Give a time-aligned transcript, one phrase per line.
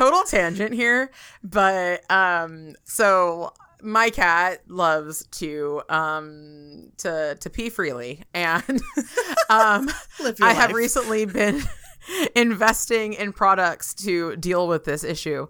[0.00, 1.10] total tangent here,
[1.42, 3.52] but um, so
[3.82, 8.62] my cat loves to um to to pee freely, and
[9.50, 9.90] um,
[10.40, 10.74] I have life.
[10.74, 11.62] recently been
[12.34, 15.46] investing in products to deal with this issue.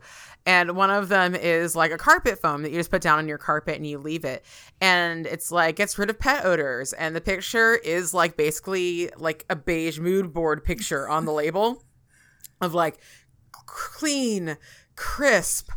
[0.46, 3.28] And one of them is like a carpet foam that you just put down on
[3.28, 4.42] your carpet and you leave it.
[4.80, 6.94] And it's like gets rid of pet odors.
[6.94, 11.84] And the picture is like basically like a beige mood board picture on the label
[12.60, 12.98] of like
[13.70, 14.56] clean,
[14.96, 15.70] crisp,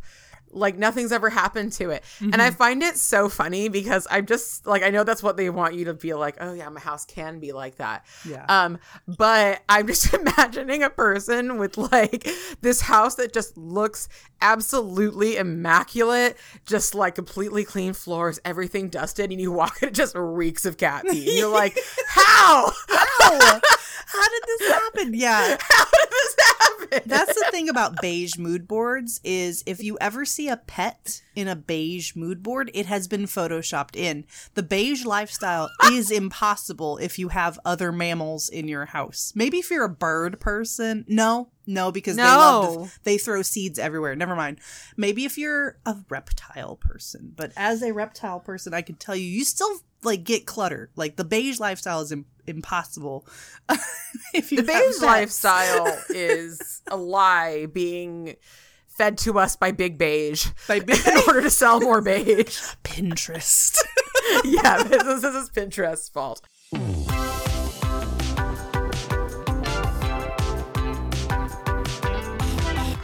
[0.53, 2.03] like nothing's ever happened to it.
[2.21, 5.49] And I find it so funny because I'm just like I know that's what they
[5.49, 8.05] want you to feel like, oh yeah, my house can be like that.
[8.27, 8.45] Yeah.
[8.47, 8.77] Um,
[9.07, 12.27] but I'm just imagining a person with like
[12.61, 14.07] this house that just looks
[14.41, 20.15] absolutely immaculate, just like completely clean floors, everything dusted, and you walk and it just
[20.15, 21.27] reeks of cat pee.
[21.29, 21.77] And you're like,
[22.09, 22.71] how?
[22.89, 23.61] How?
[24.05, 25.13] How did this happen?
[25.15, 25.57] Yeah.
[25.59, 27.09] How did this happen?
[27.09, 31.47] That's the thing about beige mood boards is if you ever see a pet in
[31.47, 34.25] a beige mood board, it has been photoshopped in.
[34.53, 39.33] The beige lifestyle is impossible if you have other mammals in your house.
[39.35, 41.05] Maybe if you're a bird person.
[41.07, 42.85] No, no, because they love No.
[42.85, 44.15] to, they throw seeds everywhere.
[44.15, 44.59] Never mind.
[44.97, 49.25] Maybe if you're a reptile person, but as a reptile person, I can tell you,
[49.25, 50.89] you still like get clutter.
[50.95, 53.25] Like the beige lifestyle is im- impossible.
[54.33, 55.01] if you the beige pets.
[55.01, 58.35] lifestyle is a lie being
[58.95, 62.59] fed to us by Big Beige By Big in order to sell more beige.
[62.83, 63.77] Pinterest.
[64.43, 66.41] yeah, this is, this is Pinterest's fault.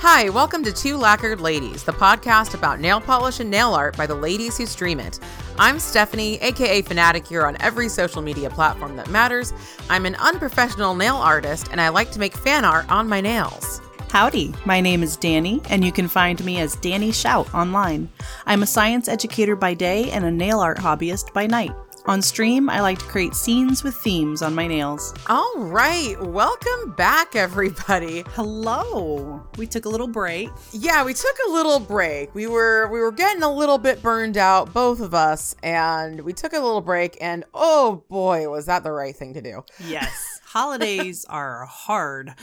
[0.01, 4.05] Hi, welcome to Two Lacquered Ladies, the podcast about nail polish and nail art by
[4.05, 5.19] the ladies who stream it.
[5.57, 9.53] I'm Stephanie, aka Fanaticure on every social media platform that matters.
[9.89, 13.81] I'm an unprofessional nail artist and I like to make fan art on my nails.
[14.09, 18.09] Howdy, my name is Danie, and you can find me as DanieShout online.
[18.47, 21.71] I'm a science educator by day and a nail art hobbyist by night.
[22.07, 25.14] On stream, I like to create scenes with themes on my nails.
[25.27, 28.23] All right, welcome back, everybody.
[28.30, 29.47] Hello.
[29.59, 30.49] We took a little break.
[30.71, 32.33] Yeah, we took a little break.
[32.33, 36.33] We were we were getting a little bit burned out, both of us, and we
[36.33, 37.15] took a little break.
[37.21, 39.64] And oh boy, was that the right thing to do?
[39.86, 40.28] Yes.
[40.49, 42.33] Holidays are hard.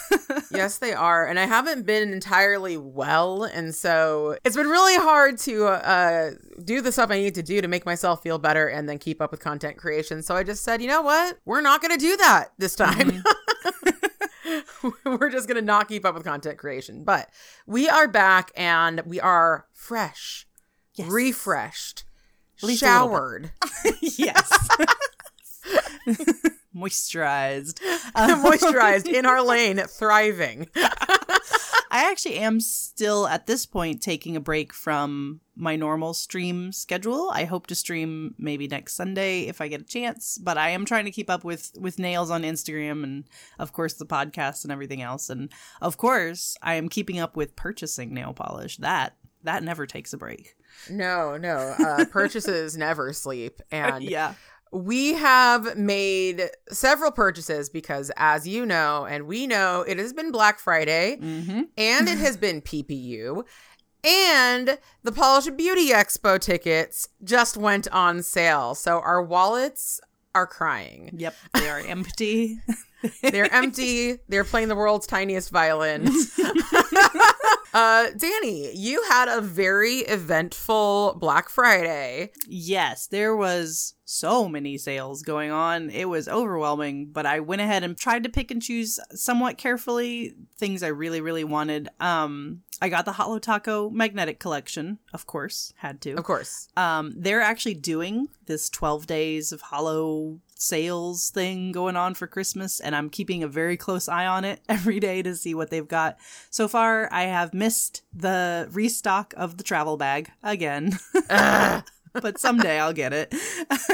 [0.52, 1.26] yes, they are.
[1.26, 6.30] And I haven't been entirely well, and so it's been really hard to uh,
[6.62, 9.20] do the stuff I need to do to make myself feel better, and then keep
[9.20, 10.22] up with content creation.
[10.22, 13.24] So I just said, you know what, we're not going to do that this time.
[15.04, 17.02] we're just going to not keep up with content creation.
[17.02, 17.28] But
[17.66, 20.46] we are back, and we are fresh,
[20.94, 21.10] Yes.
[21.10, 22.04] refreshed,
[22.62, 23.50] At least a little bit.
[23.82, 24.68] showered, yes.
[26.76, 27.80] Moisturized.
[28.14, 30.68] Uh, moisturized in our lane, thriving.
[31.88, 37.30] I actually am still at this point taking a break from my normal stream schedule.
[37.32, 40.84] I hope to stream maybe next Sunday if I get a chance, but I am
[40.84, 43.24] trying to keep up with with nails on Instagram and
[43.58, 45.30] of course the podcast and everything else.
[45.30, 45.50] And
[45.80, 48.76] of course, I am keeping up with purchasing nail polish.
[48.76, 50.54] That that never takes a break.
[50.90, 51.74] No, no.
[51.78, 53.62] Uh, purchases never sleep.
[53.70, 54.34] And yeah.
[54.76, 60.30] We have made several purchases because, as you know, and we know, it has been
[60.30, 61.62] Black Friday Mm-hmm.
[61.78, 63.44] and it has been PPU.
[64.04, 68.74] And the Polish Beauty Expo tickets just went on sale.
[68.74, 70.00] So our wallets
[70.34, 71.10] are crying.
[71.16, 71.34] Yep.
[71.54, 72.60] They are empty.
[73.22, 74.18] They're empty.
[74.28, 76.08] They're playing the world's tiniest violin.
[77.76, 82.30] Uh, Danie, you had a very eventful Black Friday.
[82.48, 85.90] Yes, there was so many sales going on.
[85.90, 90.36] It was overwhelming, but I went ahead and tried to pick and choose somewhat carefully
[90.56, 91.90] things I really really wanted.
[92.00, 96.14] Um I got the Holo Taco magnetic collection, of course, had to.
[96.14, 96.68] Of course.
[96.78, 102.80] Um they're actually doing this 12 days of Holo sales thing going on for Christmas
[102.80, 105.86] and I'm keeping a very close eye on it every day to see what they've
[105.86, 106.16] got.
[106.50, 110.98] So far, I have missed the restock of the travel bag again.
[111.28, 113.34] but someday I'll get it.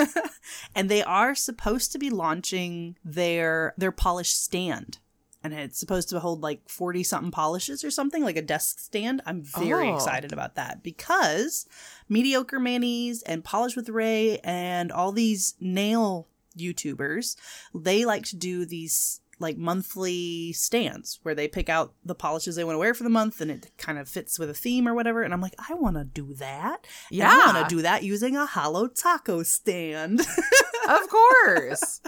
[0.74, 4.98] and they are supposed to be launching their their polish stand.
[5.44, 9.22] And it's supposed to hold like 40 something polishes or something, like a desk stand.
[9.26, 9.96] I'm very Oh.
[9.96, 11.66] excited about that because
[12.08, 17.36] Mediocre Manis and Polish with Ray and all these nail YouTubers,
[17.74, 22.64] they like to do these like monthly stands where they pick out the polishes they
[22.64, 24.94] want to wear for the month and it kind of fits with a theme or
[24.94, 25.22] whatever.
[25.22, 26.86] And I'm like, I want to do that.
[27.10, 30.20] And I want to do that using a Holo Taco stand.
[30.88, 32.00] of course.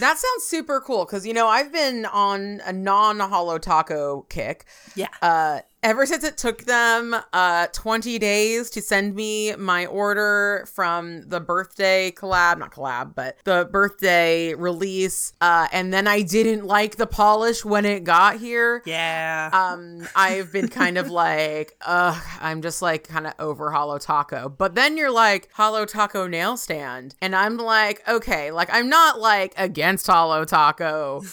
[0.00, 4.66] That sounds super cool because you know I've been on a non Holo Taco kick.
[4.94, 5.08] yeah.
[5.22, 11.22] Uh, ever since it took them uh 20 days to send me my order from
[11.28, 16.96] the birthday collab not collab but the birthday release uh and then i didn't like
[16.96, 18.82] the polish when it got here.
[18.86, 19.50] Yeah.
[19.52, 24.48] um i've been kind of like uh i'm just like kind of over Holo Taco.
[24.48, 29.20] But then you're like Holo Taco nail stand and i'm like okay like i'm not
[29.20, 31.22] like against Holo Taco.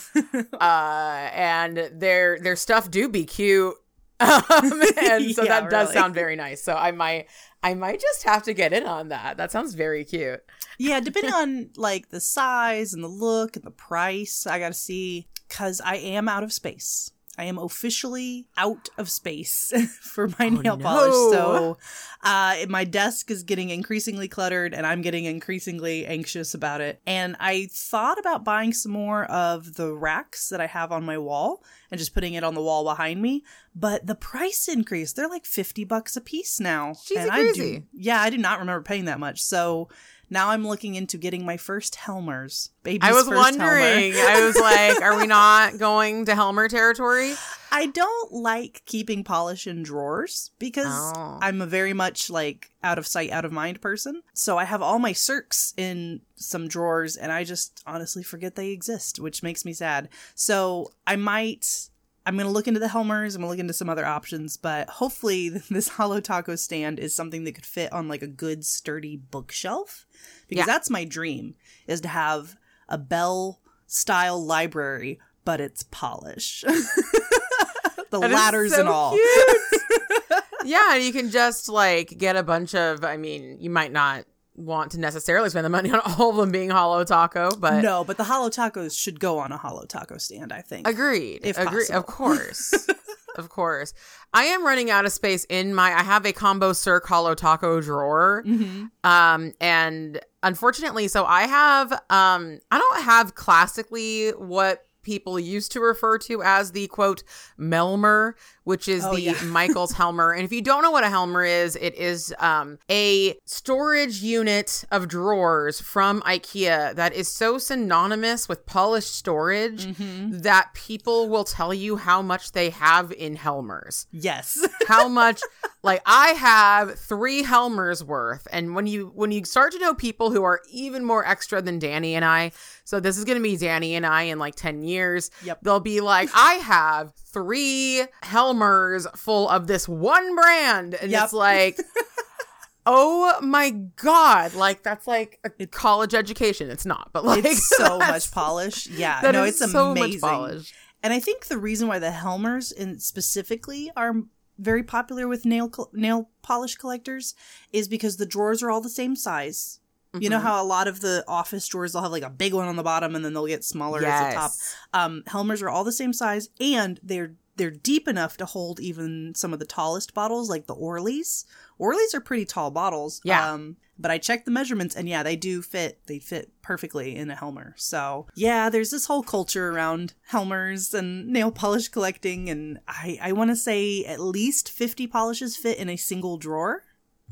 [0.59, 3.75] Uh and their their stuff do be cute
[4.19, 4.43] um,
[4.97, 5.93] and so Yeah, that does really.
[5.93, 7.27] sound very nice so i might
[7.63, 10.41] i might just have to get in on that that sounds very cute
[10.79, 15.27] yeah, depending on like the size and the look and the price, I gotta see
[15.47, 17.11] because I am out of space.
[17.37, 21.13] I am officially out of space for my nail polish.
[21.33, 21.77] So
[22.21, 27.01] uh, my desk is getting increasingly cluttered and I'm getting increasingly anxious about it.
[27.07, 31.17] And I thought about buying some more of the racks that I have on my
[31.17, 33.43] wall and just putting it on the wall behind me.
[33.75, 36.91] But the price increase, they're like 50 bucks a piece now.
[36.91, 37.79] Jeez, and I crazy.
[37.79, 39.41] do, yeah, I do not remember paying that much.
[39.41, 39.89] So
[40.33, 42.69] now I'm looking into getting my first Helmers.
[42.83, 47.33] Baby's i was wondering i was like are we not going to helmer territory
[47.75, 50.85] I don't like keeping polish in drawers because
[51.15, 51.39] Oh.
[51.41, 54.21] I'm a very much like out of sight, out of mind person.
[54.33, 58.69] So I have all my Cirques in some drawers and I just honestly forget they
[58.69, 60.09] exist, which makes me sad.
[60.35, 61.89] So I might.
[62.25, 63.35] I'm going to look into the Helmers.
[63.35, 67.15] I'm going to look into some other options, but hopefully this Holo Taco stand is
[67.15, 70.05] something that could fit on like a good sturdy bookshelf
[70.47, 70.73] because Yeah.
[70.73, 71.55] that's my dream
[71.87, 72.55] is to have
[72.87, 76.61] a Belle style library, but it's polish.
[76.67, 79.17] the That ladders so and all.
[80.65, 83.03] yeah, and you can just like get a bunch of.
[83.03, 84.25] I mean, you might not
[84.55, 88.03] want to necessarily spend the money on all of them being Holo Taco, but no,
[88.03, 90.87] but the Holo Tacos should go on a Holo Taco stand, I think.
[90.87, 91.41] agreed.
[91.43, 91.87] If Agreed.
[91.87, 91.97] possible.
[91.99, 92.87] Of course.
[93.35, 93.93] of course.
[94.33, 95.91] I am running out of space in my.
[95.93, 98.43] I have a combo Cirque Holo Taco drawer.
[98.45, 105.71] hmm Um, and unfortunately, so I have, um, I don't have classically what people used
[105.73, 107.23] to refer to as the quote
[107.59, 109.41] Melmer, which is Oh, the yeah.
[109.45, 110.31] Michael's Helmer.
[110.33, 114.85] And if you don't know what a Helmer is, it is um, a storage unit
[114.91, 121.43] of drawers from IKEA that is so synonymous with polished storage hmm that people will
[121.43, 124.65] tell you how much they have in Helmers Yes.
[124.87, 125.41] how much
[125.83, 130.31] like i have three helmers worth and when you when you start to know people
[130.31, 132.51] who are even more extra than danie and i
[132.83, 135.59] so this is going to be danie and i in like 10 years Yep.
[135.61, 141.23] they'll be like i have three helmers full of this one brand and Yep.
[141.25, 141.77] it's like
[142.85, 147.97] oh my god like that's like a college education it's not but like it's so
[147.99, 148.87] much polish.
[148.87, 149.19] Yeah.
[149.23, 150.19] no, it's so amazing.
[150.19, 154.13] much polish And I think the reason why the Helmers in specifically are
[154.59, 157.35] very popular with nail nail polish collectors
[157.71, 159.79] is because the drawers are all the same size.
[160.19, 160.43] You know Mhm.
[160.43, 162.83] how a lot of the office drawers they'll have like a big one on the
[162.83, 164.51] bottom and then they'll get smaller at the top.
[164.93, 169.33] Um, Helmers are all the same size and they're they're deep enough to hold even
[169.35, 171.45] some of the tallest bottles like the Orlys.
[171.79, 173.21] Orlys are pretty tall bottles.
[173.23, 173.51] Yeah.
[173.53, 175.99] Um, but I checked the measurements and yeah, they do fit.
[176.07, 177.75] They fit perfectly in a Helmer.
[177.77, 183.31] So yeah, there's this whole culture around Helmers and nail polish collecting, and I I
[183.33, 186.83] want to say at least 50 polishes fit in a single drawer.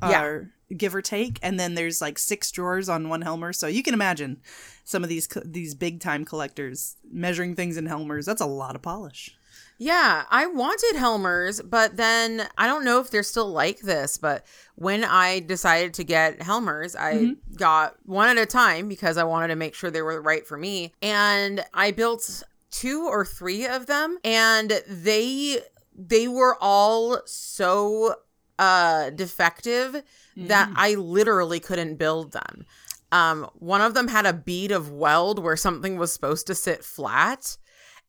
[0.04, 0.22] Yeah.
[0.24, 3.54] Or give or take, and then there's like six drawers on one Helmer.
[3.54, 4.42] So you can imagine
[4.84, 8.26] some of these these big time collectors measuring things in Helmers.
[8.26, 9.36] That's a lot of polish.
[9.78, 14.46] Yeah, I wanted Helmers, but then I don't know if they're still like this, but
[14.76, 17.38] when I decided to get Helmers, I Mhm.
[17.58, 20.56] got one at a time because I wanted to make sure they were right for
[20.56, 20.94] me.
[21.02, 25.62] And I built two or three of them and they
[25.94, 28.16] they were all so
[28.62, 30.04] uh defective
[30.38, 30.74] that Mm.
[30.78, 32.66] I literally couldn't build them.
[33.12, 36.84] Um, one of them had a bead of weld where something was supposed to sit
[36.84, 37.58] flat.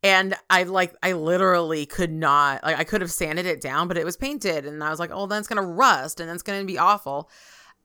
[0.04, 3.96] And I like, I literally could not, like, I could have sanded it down, but
[3.96, 4.66] it was painted.
[4.66, 6.78] And I was like, oh, then it's going to rust and it's going to be
[6.78, 7.30] awful.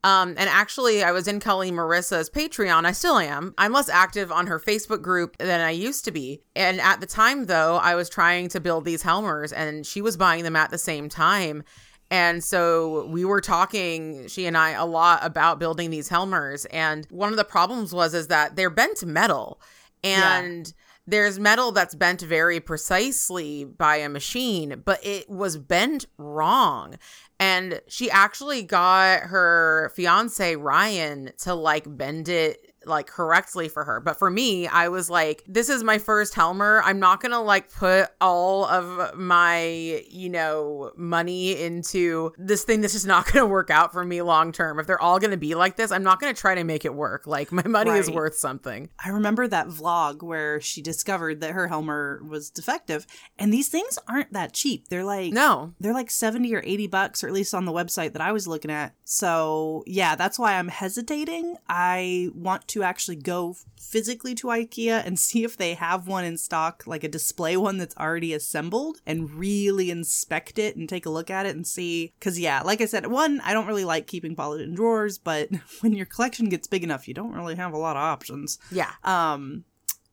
[0.04, 2.86] Um, and actually, I was in Kelli Marissa's Patreon.
[2.86, 3.54] I still am.
[3.58, 6.42] I'm less active on her Facebook group than I used to be.
[6.56, 10.18] And at the time, though, I was trying to build these Helmers and she was
[10.18, 11.64] buying them at the same time.
[12.10, 16.66] And so we were talking, she and I, a lot about building these Helmers.
[16.66, 19.60] And one of the problems was is that they're bent metal.
[20.04, 20.40] Yeah.
[20.40, 20.74] And
[21.06, 26.96] there's metal that's bent very precisely by a machine, but it was bent wrong.
[27.40, 34.00] And she actually got her fiance Ryan to like bend it like correctly for her.
[34.00, 36.82] But for me, I was like, this is my first Helmer.
[36.86, 42.82] I'm not going to like put all of my, you know, money into this thing
[42.82, 44.79] that's just not going to work out for me long term.
[44.79, 46.86] If they're all going to be like this, I'm not going to try to make
[46.86, 47.27] it work.
[47.27, 48.89] Like my money is worth something.
[49.03, 53.06] I remember that vlog where she discovered that her Helmer was defective,
[53.38, 54.88] and these things aren't that cheap.
[54.89, 55.74] They're like No.
[55.79, 58.48] they're like 70 or 80 bucks or at least on the website that I was
[58.48, 58.94] looking at.
[59.03, 61.58] So, yeah, that's why I'm hesitating.
[61.67, 66.38] I want to actually go physically to IKEA and see if they have one in
[66.38, 71.10] stock, like a display one that's already assembled and really inspect it and take a
[71.10, 74.07] look at it and see cuz yeah, like I said, one, I don't really like
[74.07, 75.50] keeping Polly in drawers, but
[75.81, 78.57] when your collection gets big enough, you don't really have a lot of options.
[78.72, 78.91] Yeah.
[79.03, 79.65] Um,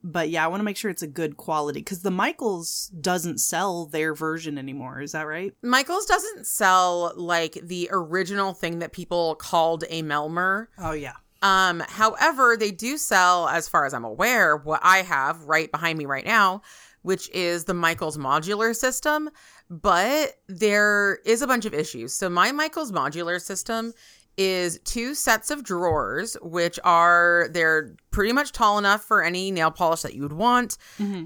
[0.05, 3.39] but yeah, I want to make sure it's a good quality because the Michaels doesn't
[3.39, 5.01] sell their version anymore.
[5.01, 5.51] Is that right?
[5.63, 10.67] Michaels doesn't sell like the original thing that people called a Melmer.
[10.77, 11.13] Oh yeah.
[11.41, 15.97] Um, however, they do sell, as far as I'm aware, what I have right behind
[15.97, 16.61] me right now,
[17.01, 19.29] which is the Michaels modular system.
[19.69, 22.13] But there is a bunch of issues.
[22.13, 23.93] So my Michaels modular system
[24.37, 29.71] is two sets of drawers, which are they're pretty much tall enough for any nail
[29.71, 30.77] polish that you would want.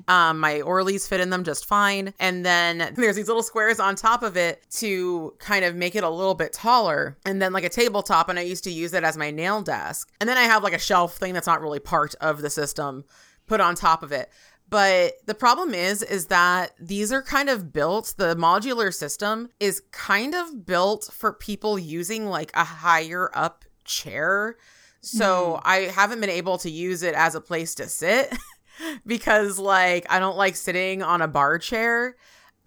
[0.08, 2.14] Um, my Orlys fit in them just fine.
[2.20, 6.04] And then there's these little squares on top of it to kind of make it
[6.04, 7.18] a little bit taller.
[7.26, 10.12] And then like a tabletop, and I used to use it as my nail desk.
[10.20, 13.06] And then I have like a shelf thing that's not really part of the system
[13.46, 14.30] put on top of it.
[14.70, 19.82] But the problem is, is that these are kind of built, the modular system is
[19.92, 24.58] kind of built for people using like a higher up chair.
[25.02, 25.68] So hmm.
[25.68, 28.32] I haven't been able to use it as a place to sit
[29.06, 32.16] because like I don't like sitting on a bar chair.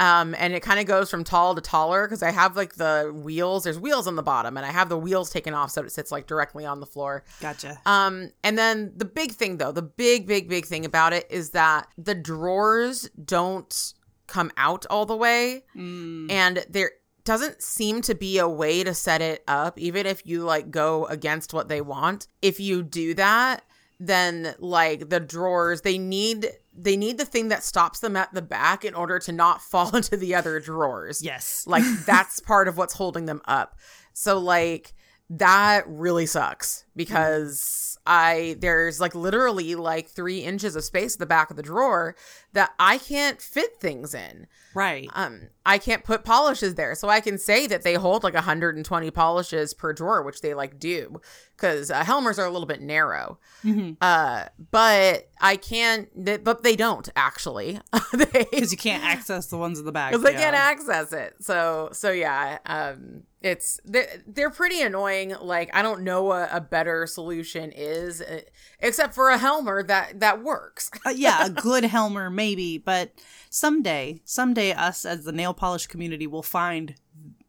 [0.03, 3.13] Um, and it kind of goes from tall to taller because I have like the
[3.15, 5.93] wheels, there's wheels on the bottom, and I have the wheels taken off so it
[5.93, 7.23] sits like directly on the floor.
[7.41, 7.81] Gotcha.
[7.87, 11.51] Um, and then the big thing though, the big, big, big thing about it is
[11.51, 13.93] that the drawers don't
[14.27, 16.91] come out all the way, Mm, and there
[17.25, 21.07] doesn't seem to be a way to set it up, even if you like go
[21.07, 22.27] against what they want.
[22.41, 23.63] If you do that,
[24.07, 28.43] then like the drawers, they need they need the thing that stops them at the
[28.43, 31.23] back in order to not fall into the other drawers.
[31.23, 31.65] Yes.
[31.67, 33.79] like that's part of what's holding them up.
[34.13, 34.93] So like
[35.31, 41.27] that really sucks because i there's like literally like three inches of space at the
[41.27, 42.15] back of the drawer
[42.53, 45.09] that i can't fit things in right.
[45.15, 49.11] um i can't put polishes there so i can say that they hold like 120
[49.11, 51.21] polishes per drawer which they like do
[51.57, 53.97] because uh, helmers are a little bit narrow Mhm.
[54.01, 56.09] uh but i can't
[56.45, 57.79] but they don't actually
[58.13, 60.11] they Because you can't access the ones in the back.
[60.13, 60.41] because they yeah.
[60.51, 61.35] can't access it.
[61.41, 65.35] So so yeah, um, it's they're, they're pretty annoying.
[65.41, 68.41] Like I don't know what a better solution is, uh,
[68.81, 70.91] except for a Helmer that that works.
[71.07, 73.13] Uh, yeah, a good Helmer maybe, but
[73.51, 76.97] someday, someday us as the nail polish community will find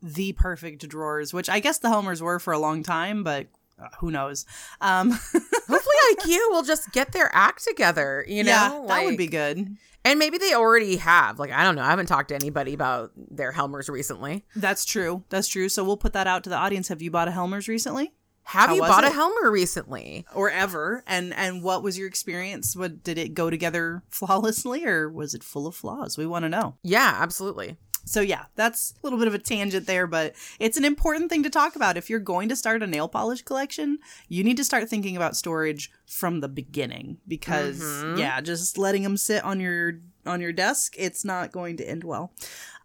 [0.03, 3.47] the perfect drawers, which I guess the Helmers were for a long time, but
[3.81, 4.45] uh, who knows?
[4.81, 5.11] Um,
[5.67, 8.23] Hopefully, IKEA will just get their act together.
[8.27, 9.77] You know, yeah, that would be good.
[10.05, 11.39] And maybe they already have.
[11.39, 11.81] Like I don't know.
[11.81, 14.45] I haven't talked to anybody about their Helmers recently.
[14.55, 15.23] That's true.
[15.29, 15.69] That's true.
[15.69, 16.89] So we'll put that out to the audience.
[16.89, 18.13] Have you bought a Helmers recently?
[18.45, 19.09] Have How you bought a?
[19.09, 20.25] Helmer recently?
[20.35, 25.09] or ever and and what was your experience what did it go together flawlessly or
[25.09, 27.77] was it full of flaws we want to know Yeah, absolutely.
[28.05, 31.41] so yeah that's a little bit of a tangent there but it's an important thing
[31.43, 33.97] to talk about if you're going to start a nail polish collection
[34.27, 38.17] you need to start thinking about storage from the beginning because Mhm.
[38.17, 42.03] yeah just letting them sit on your on your desk it's not going to end
[42.03, 42.33] well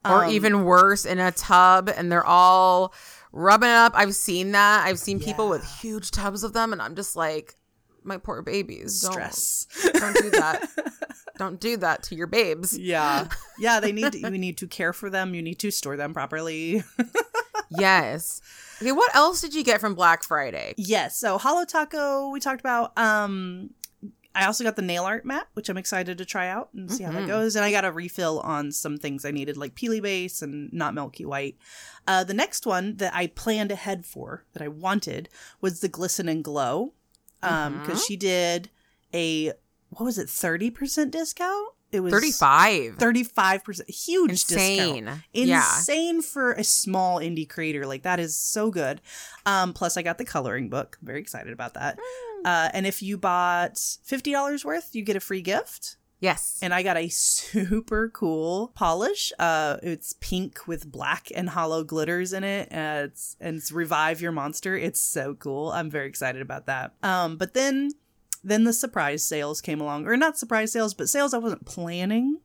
[0.04, 2.94] or Um, even worse in a tub and they're all
[3.32, 3.92] rubbing it up.
[3.94, 4.86] I've seen that.
[4.86, 7.56] I've seen people with huge tubs of them and i'm just like
[8.04, 9.66] my poor babies don't, stress.
[9.94, 10.68] don't do that.
[11.38, 12.76] Don't do that to your babes.
[12.76, 13.28] Yeah.
[13.60, 15.34] Yeah they need to, you need to care for them.
[15.34, 16.82] You need to store them properly.
[17.70, 18.40] Yes.
[18.80, 20.74] Okay what else did you get from black friday?
[20.78, 21.18] Yes.
[21.18, 22.96] So Holo Taco, we talked about.
[22.96, 23.70] Um,
[24.38, 27.02] I also got the nail art mat, which I'm excited to try out and see
[27.02, 27.26] how that Mhm.
[27.26, 27.56] goes.
[27.56, 30.94] And I got a refill on some things I needed, like Peely Base and not
[30.94, 31.56] Milky White.
[32.06, 35.28] Uh, the next one that I planned ahead for, that I wanted,
[35.60, 36.94] was the Glisten and Glow.
[37.42, 38.06] Um, because Mhm.
[38.06, 38.70] she did
[39.12, 39.52] a
[39.90, 41.72] what was it, thirty percent discount?
[41.90, 47.86] It was 35 35 percent, huge discount insane yeah insane for a small indie creator.
[47.86, 49.00] Like that is so good.
[49.46, 50.98] Um, plus, I got the coloring book.
[51.00, 51.98] Very excited about that.
[52.44, 55.96] Uh, and if you bought fifty dollars worth, you get a free gift.
[56.20, 59.32] yes And I got a super cool polish.
[59.38, 62.72] Uh, it's pink with black and holo glitters in it.
[62.72, 64.76] Uh, it's and it's revive your monster.
[64.76, 65.70] It's so cool.
[65.70, 66.94] I'm very excited about that.
[67.02, 67.90] Um, but then
[68.44, 72.40] then the surprise sales came along, or not surprise sales, but sales I wasn't planning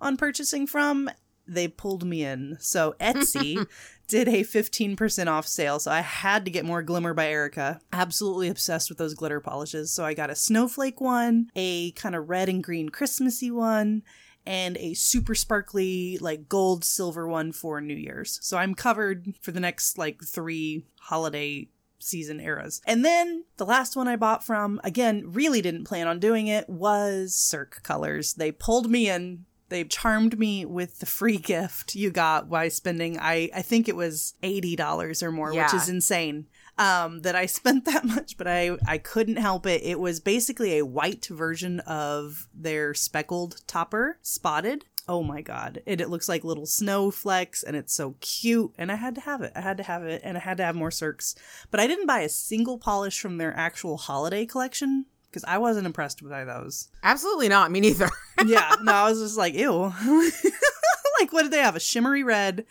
[0.00, 1.10] on purchasing from.
[1.46, 2.56] They pulled me in.
[2.60, 3.66] So Etsy
[4.10, 5.78] did a 15% off sale.
[5.78, 7.80] So I had to get more Glimmer by Erica.
[7.92, 9.92] Absolutely obsessed with those glitter polishes.
[9.92, 14.02] So I got a snowflake one, a kind of red and green Christmassy one,
[14.44, 18.40] and a super sparkly, like gold silver one for New Year's.
[18.42, 21.68] So I'm covered for the next like three holiday
[22.00, 22.80] season eras.
[22.86, 26.68] And then the last one I bought from, again, really didn't plan on doing it,
[26.68, 28.34] was Cirque Colors.
[28.34, 29.44] They pulled me in.
[29.70, 33.96] They charmed me with the free gift you got by spending I I think it
[33.96, 36.46] was $80 or more, which is insane.
[36.76, 39.82] Um, that I spent that much, but I I couldn't help it.
[39.82, 44.84] It was basically a white version of their speckled topper, spotted.
[45.08, 45.82] Oh my god.
[45.86, 48.72] It, it looks like little snowflakes and it's so cute.
[48.78, 49.52] And I had to have it.
[49.56, 51.34] I had to have it and I had to have more Cirques.
[51.70, 55.86] But I didn't buy a single polish from their actual holiday collection because I wasn't
[55.86, 56.88] impressed with those.
[57.02, 57.70] Absolutely not.
[57.70, 58.08] Me neither.
[58.46, 59.92] Yeah, no, I was just like, ew.
[61.20, 61.76] like, what did they have?
[61.76, 62.64] A shimmery red,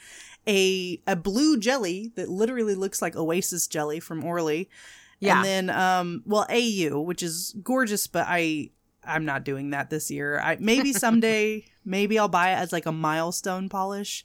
[0.48, 4.68] a a blue jelly that literally looks like Oasis jelly from Orly.
[5.20, 5.36] Yeah.
[5.38, 8.72] And then, um, well, AU, which is gorgeous, but I
[9.04, 10.40] I'm not doing that this year.
[10.40, 14.24] I maybe someday, maybe I'll buy it as like a milestone polish,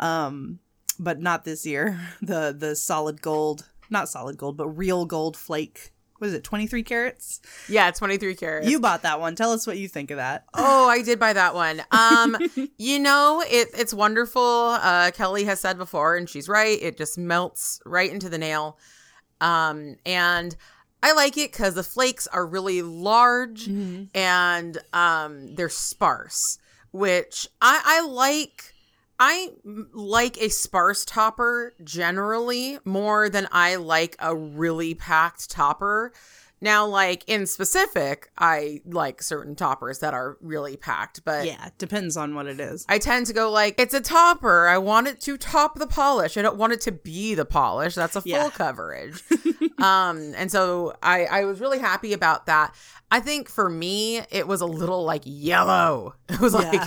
[0.00, 0.60] um,
[0.98, 2.00] but not this year.
[2.22, 5.92] The the solid gold, not solid gold, but real gold flake.
[6.18, 6.44] What is it?
[6.44, 7.40] Twenty three carats.
[7.68, 8.68] yeah, 23 carats.
[8.68, 9.34] You bought that one.
[9.36, 10.44] Tell us what you think of that.
[10.54, 11.82] Oh, I did buy that one.
[11.90, 12.36] Um,
[12.78, 14.40] you know, it it's wonderful.
[14.42, 16.78] Uh, Kelli has said before, and she's right.
[16.80, 18.78] It just melts right into the nail.
[19.40, 20.56] Um, and
[21.02, 23.68] I like it because the flakes are really large
[24.14, 26.58] and um, they're sparse,
[26.92, 28.72] which I, I like.
[29.18, 29.50] I
[29.92, 36.12] like a sparse topper generally more than I like a really packed topper.
[36.58, 42.16] Now, like in specific, I like certain toppers that are really packed, but Yeah, depends
[42.16, 42.86] on what it is.
[42.88, 44.66] I tend to go like, it's a topper.
[44.66, 46.38] I want it to top the polish.
[46.38, 47.94] I don't want it to be the polish.
[47.94, 48.48] That's a full Yeah.
[48.50, 49.22] coverage.
[49.78, 52.74] um, and so I, I was really happy about that.
[53.10, 56.14] I think for me, it was a little like yellow.
[56.30, 56.80] It was like,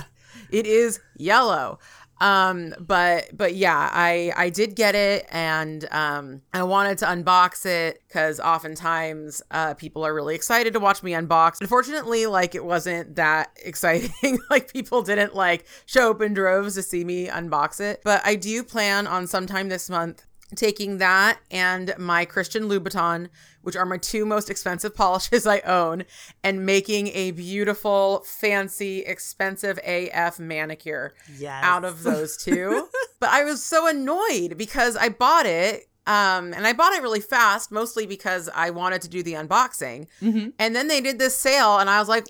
[0.50, 1.78] it is yellow.
[2.20, 7.64] Um, but but yeah, I I did get it, and um, I wanted to unbox
[7.64, 11.60] it because oftentimes uh, people are really excited to watch me unbox.
[11.60, 14.38] Unfortunately, like it wasn't that exciting.
[14.50, 18.02] like people didn't like show up in droves to see me unbox it.
[18.04, 23.28] But I do plan on sometime this month taking that and my Christian Louboutin,
[23.62, 26.04] which are my two most expensive polishes I own,
[26.42, 31.64] and making a beautiful, fancy, expensive AF manicure Yes.
[31.64, 32.88] out of those two.
[33.20, 35.86] but I was so annoyed because I bought it.
[36.06, 40.06] Um, and I bought it really fast, mostly because I wanted to do the unboxing.
[40.20, 40.54] Mhm.
[40.58, 42.26] And then they did this sale, and I was like,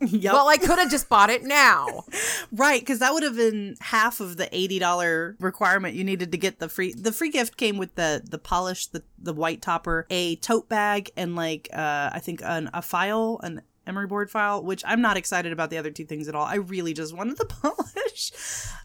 [0.00, 0.32] Yep.
[0.32, 2.04] well, I could have just bought it now.
[2.52, 6.38] right, because that would have been half of the eighty dollar requirement you needed to
[6.38, 6.92] get the free.
[6.92, 11.10] The free gift came with the the polish, the the white topper, a tote bag,
[11.16, 14.62] and like uh I think an, a file, an emery board file.
[14.62, 16.44] Which I'm not excited about the other two things at all.
[16.44, 17.44] I really just wanted the
[17.96, 18.32] polish.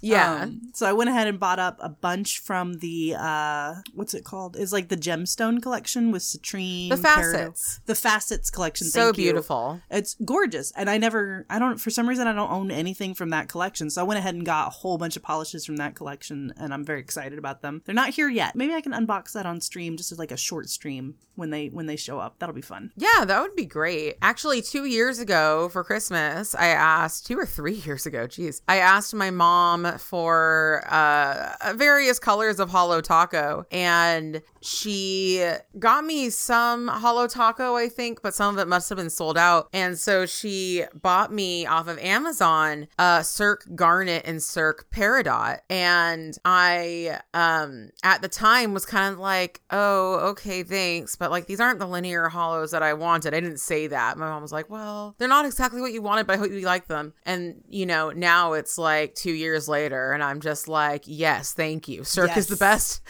[0.02, 0.42] Yeah.
[0.44, 4.24] Um, so I went ahead and bought up a bunch from the uh what's it
[4.24, 4.56] called?
[4.58, 7.80] It's like the gemstone collection with citrine, The peridot- facets.
[7.86, 8.88] the facets collection.
[8.88, 9.24] so thank you.
[9.26, 9.80] beautiful.
[9.90, 10.72] It's gorgeous.
[10.76, 13.90] And I never, I don't, for some reason, I don't own anything from that collection.
[13.90, 16.74] So I went ahead and got a whole bunch of polishes from that collection and
[16.74, 17.82] I'm very excited about them.
[17.86, 18.56] They're not here yet.
[18.56, 21.68] Maybe I can unbox that on stream, just as like a short stream when they,
[21.68, 22.40] when they show up.
[22.40, 22.92] That'll be fun.
[22.98, 24.18] Yeah, that would be great.
[24.22, 28.78] Actually, two years ago for Christmas, I asked, two or three years ago, geez, I
[28.78, 35.44] asked my mom for uh, various colors of Holo Taco, and she
[35.80, 39.38] got me some Holo Taco, I think, but some of it must have been sold
[39.38, 39.70] out.
[39.74, 45.60] And so she bought me off of Amazon uh, Cirque Garnet and Cirque Peridot.
[45.70, 51.16] And I, um, at the time, was kind of like, oh, okay, thanks.
[51.16, 53.34] But like, these aren't the linear holos that I wanted.
[53.34, 54.18] I didn't say that.
[54.18, 54.81] My mom was like, well,
[55.18, 57.14] they're not exactly what you wanted, but I hope you like them.
[57.26, 61.88] And, you know, now it's like two years later, and I'm just like, yes, thank
[61.88, 62.04] you.
[62.04, 63.02] Cirque is the best.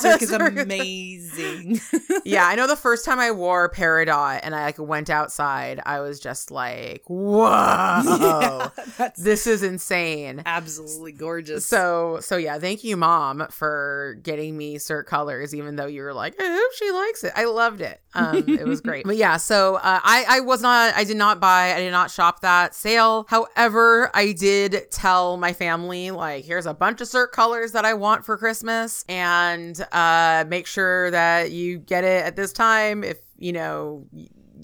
[0.00, 1.80] Cirque is amazing.
[2.24, 6.00] yeah, I know the first time I wore Peridot and I like went outside, I
[6.00, 8.68] was just like, whoa, Yeah,
[9.16, 10.42] this is insane.
[10.46, 11.66] absolutely gorgeous.
[11.66, 16.14] So, so yeah, thank you, mom, for getting me Cirque colors, even though you were
[16.14, 17.32] like, I hope she likes it.
[17.36, 18.00] I loved it.
[18.14, 19.04] Um, it was great.
[19.04, 22.10] But yeah, so uh, I, I was not, I did not buy, I did not
[22.10, 23.26] shop that sale.
[23.28, 27.94] However, I did tell my family, like, here's a bunch of Cirque colors that I
[27.94, 33.18] want for Christmas, and uh, make sure that you get it at this time if
[33.38, 34.06] you know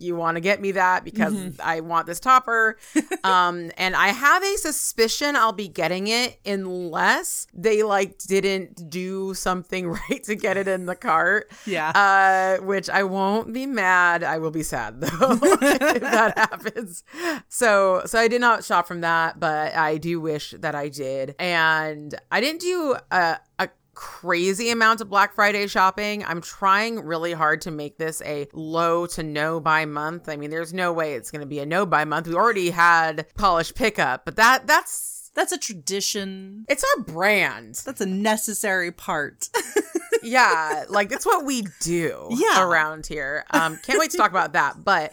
[0.01, 1.61] you want to get me that because Mm-hmm.
[1.63, 2.79] I want this topper.
[3.25, 9.35] um, and I have a suspicion I'll be getting it unless they like didn't do
[9.35, 11.51] something right to get it in the cart.
[11.67, 11.91] Yeah.
[11.91, 14.23] Uh, which I won't be mad.
[14.25, 15.09] I will be sad though
[15.43, 17.05] if that happens.
[17.49, 21.35] So, so I did not shop from that, but I do wish that I did.
[21.39, 26.25] And I didn't do a, a crazy amount of Black Friday shopping.
[26.25, 30.29] I'm trying really hard to make this a low to no buy month.
[30.29, 32.29] I mean, there's no way it's going to be a no buy month.
[32.29, 36.65] We already had polish pickup, but that that's That's a tradition.
[36.69, 37.75] it's our brand.
[37.85, 39.49] That's a necessary part.
[40.23, 42.63] yeah, like it's what we do Yeah.
[42.63, 43.45] around here.
[43.51, 44.85] Um, can't wait to talk about that.
[44.85, 45.13] But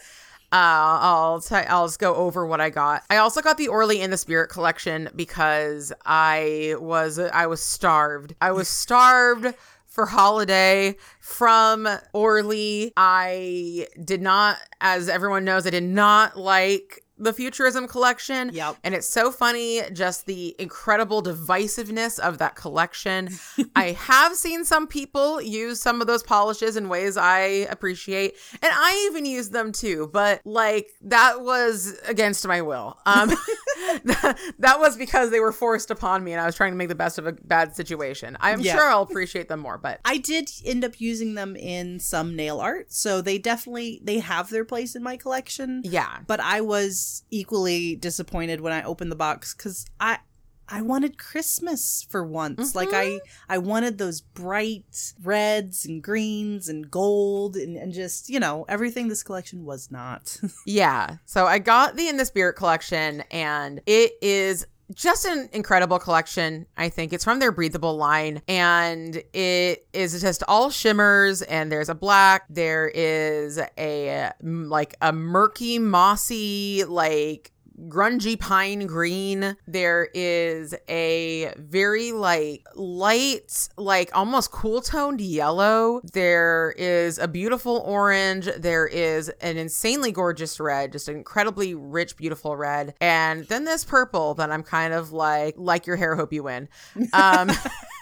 [0.55, 3.03] uh, I'll t- I'll just go over what I got.
[3.09, 8.35] I also got the Orly in the Spirit collection because I was I was starved.
[8.39, 9.53] I was starved
[9.85, 12.93] for holiday from Orly.
[12.95, 18.51] I did not, as everyone knows, I did not like the Futurism collection.
[18.53, 18.77] Yep.
[18.83, 23.29] And it's so funny, just the incredible divisiveness of that collection.
[23.75, 28.71] I have seen some people use some of those polishes in ways I appreciate, and
[28.73, 32.97] I even use them too, but like that was against my will.
[33.05, 33.29] Um,
[34.05, 36.89] that, that was because they were forced upon me and I was trying to make
[36.89, 38.37] the best of a bad situation.
[38.39, 38.75] I'm Yeah.
[38.75, 42.59] sure I'll appreciate them more, but I did end up using them in some nail
[42.59, 45.81] art, so they definitely they have their place in my collection.
[45.83, 46.19] yeah.
[46.27, 50.19] But I was equally disappointed when I opened the box cuz I
[50.67, 52.75] I wanted Christmas for once.
[52.75, 53.51] Like I mm-hmm.
[53.51, 59.07] I wanted those bright reds and greens and gold and, and just, you know, everything
[59.07, 60.37] this collection was not.
[60.65, 61.17] Yeah.
[61.25, 66.65] So I got the In the Spirit collection, and it is just an incredible collection.
[66.77, 71.41] I think it's from their breathable line, and it is just all shimmers.
[71.43, 77.51] And there's a black, there is a like a murky, mossy, like
[77.83, 79.57] grungy pine green.
[79.67, 86.01] There is a very like light, like almost cool toned yellow.
[86.13, 88.49] There is a beautiful orange.
[88.57, 92.95] There is an insanely gorgeous red, just an incredibly rich, beautiful red.
[93.01, 96.69] And then this purple that I'm kind of like, like your hair, hope you win.
[97.13, 97.51] Um,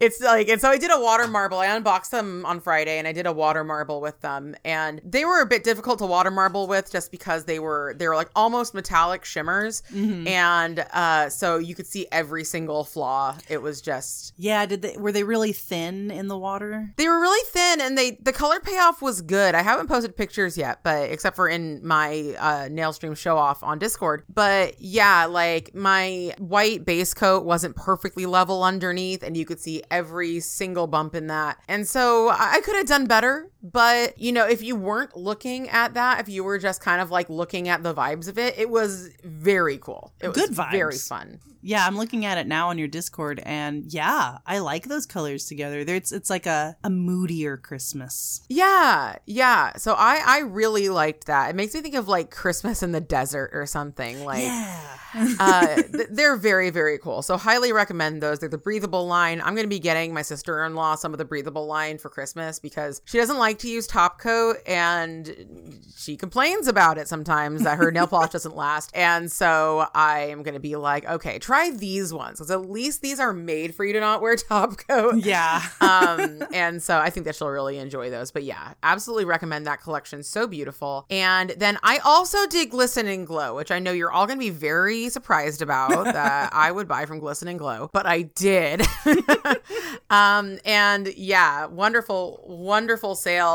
[0.00, 1.58] it's like and so i did a water marble.
[1.58, 4.54] I unboxed them on friday and i did a water marble with them.
[4.64, 8.08] And they were a bit difficult to water marble with just because they were they
[8.08, 9.82] were like almost metallic shimmers.
[9.92, 13.36] And uh so you could see every single flaw.
[13.48, 16.90] It was just yeah, did they were they really thin in the water?
[16.96, 19.54] they were really thin and they the color payoff was good.
[19.54, 23.62] I haven't posted pictures yet but except for in my uh nail stream show off
[23.62, 24.22] on discord.
[24.32, 29.82] But yeah like my white base coat wasn't perfectly level underneath and you could see
[29.90, 31.58] every single bump in that.
[31.68, 35.94] And so i could have done better but you know if you weren't looking at
[35.94, 38.68] that if you were just kind of like looking at the vibes of it it
[38.70, 40.70] was very cool it was Good vibes.
[40.72, 44.84] very fun Yeah, I'm looking at it now on your Discord, and yeah, I like
[44.86, 45.80] those colors together.
[45.80, 48.42] It's it's like a a moodier Christmas.
[48.48, 49.72] Yeah, yeah.
[49.76, 51.50] So I I really liked that.
[51.50, 54.24] It makes me think of like Christmas in the desert or something.
[54.24, 54.98] Like yeah,
[55.40, 57.22] uh th- they're very very cool.
[57.22, 58.38] So highly recommend those.
[58.38, 59.40] They're the breathable line.
[59.40, 63.02] I'm going to be getting my sister-in-law some of the breathable line for Christmas because
[63.06, 67.90] she doesn't like to use top coat and she complains about it sometimes that her
[67.90, 68.90] nail polish doesn't last.
[68.94, 73.02] And so I am going to be like, "Okay, try these ones cuz at least
[73.02, 75.62] these are made for you to not wear top coat." yeah.
[75.80, 79.80] um and so i think that she'll really enjoy those but yeah absolutely recommend that
[79.82, 84.10] collection so beautiful and then i also did glisten and glow which i know you're
[84.10, 87.90] all going to be very surprised about that i would buy from glisten and glow
[87.92, 88.82] but i did
[90.10, 93.45] um and yeah wonderful wonderful sale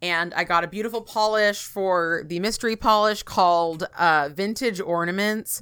[0.00, 5.60] and I got a beautiful polish for the mystery polish called uh, Vintage Ornaments.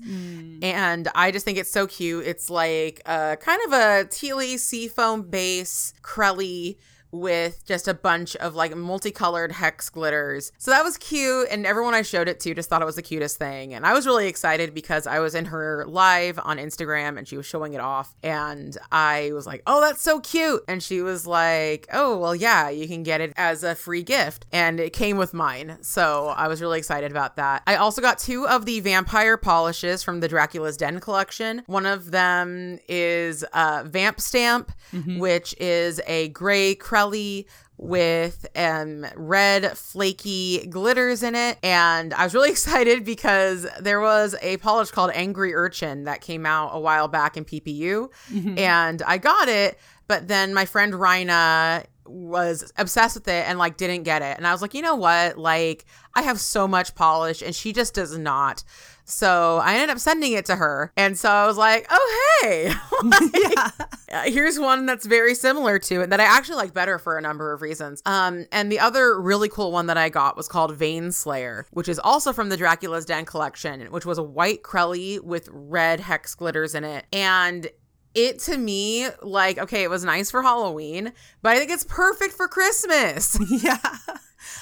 [0.62, 2.26] And I just think it's so cute.
[2.26, 6.76] It's like uh, kind of a tealy seafoam base, crelly
[7.10, 10.52] with just a bunch of like multicolored hex glitters.
[10.58, 11.48] So that was cute.
[11.50, 13.74] And everyone I showed it to just thought it was the cutest thing.
[13.74, 17.36] And I was really excited because I was in her live on Instagram and she
[17.36, 18.14] was showing it off.
[18.22, 20.62] And I was like, oh, that's so cute.
[20.68, 24.46] And she was like, oh, well, yeah, you can get it as a free gift.
[24.52, 25.78] And it came with mine.
[25.82, 27.62] So I was really excited about that.
[27.66, 31.62] I also got two of the vampire polishes from the Dracula's Den collection.
[31.66, 34.72] One of them is uh, Vamp Stamp,
[35.18, 36.74] which is a gray
[37.06, 37.46] crelly
[37.78, 44.34] with um red flaky glitters in it and i was really excited because there was
[44.40, 48.08] a polish called angry urchin that came out a while back in ppu
[48.58, 53.76] and i got it but then my friend Rhina was obsessed with it and like
[53.76, 54.36] didn't get it.
[54.36, 55.36] And I was like, you know what?
[55.36, 58.62] Like, I have so much polish and she just does not.
[59.06, 60.92] So I ended up sending it to her.
[60.96, 62.72] And so I was like, oh, hey,
[63.34, 63.70] yeah.
[64.12, 67.22] Uh, here's one that's very similar to it that I actually like better for a
[67.22, 68.02] number of reasons.
[68.04, 71.88] Um, and the other really cool one that I got was called Vein Slayer, which
[71.88, 76.34] is also from the Dracula's Den collection, which was a white Crelly with red hex
[76.34, 77.06] glitters in it.
[77.12, 77.68] And
[78.16, 82.34] it to me, like, okay, it was nice for Halloween, but I think it's perfect
[82.34, 83.38] for Christmas.
[83.62, 83.78] Yeah.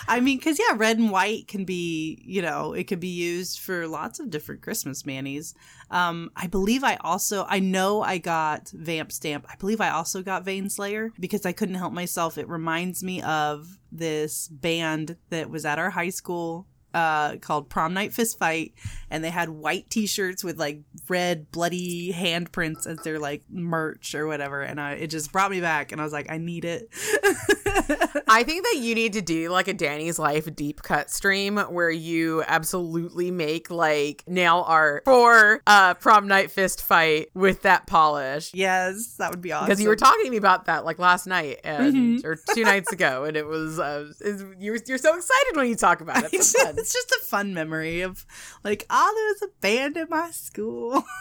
[0.08, 3.60] I mean, because, yeah, red and white can be, you know, it could be used
[3.60, 5.54] for lots of different Christmas manis.
[5.90, 9.46] Um, I believe I also, I know I got Vamp Stamp.
[9.48, 12.38] I believe I also got Vein Slayer because I couldn't help myself.
[12.38, 17.92] It reminds me of this band that was at our high school uh, called Prom
[17.92, 18.72] Night Fist Fight,
[19.10, 24.26] and they had white T-shirts with like red bloody handprints as their like merch or
[24.26, 26.88] whatever, and I, it just brought me back, and I was like, I need it.
[28.28, 31.90] I think that you need to do like a Danie's Life deep cut stream where
[31.90, 38.52] you absolutely make like nail art for uh prom night fist fight with that polish.
[38.54, 39.66] yes, that would be awesome.
[39.66, 42.92] Because you were talking to me about that like last night and or two nights
[42.92, 44.12] ago, and it was uh,
[44.58, 46.30] you're you're so excited when you talk about it.
[46.84, 47.06] It's so fun.
[47.06, 48.26] it's just a fun memory of
[48.62, 51.04] like, oh, there was a band in my school.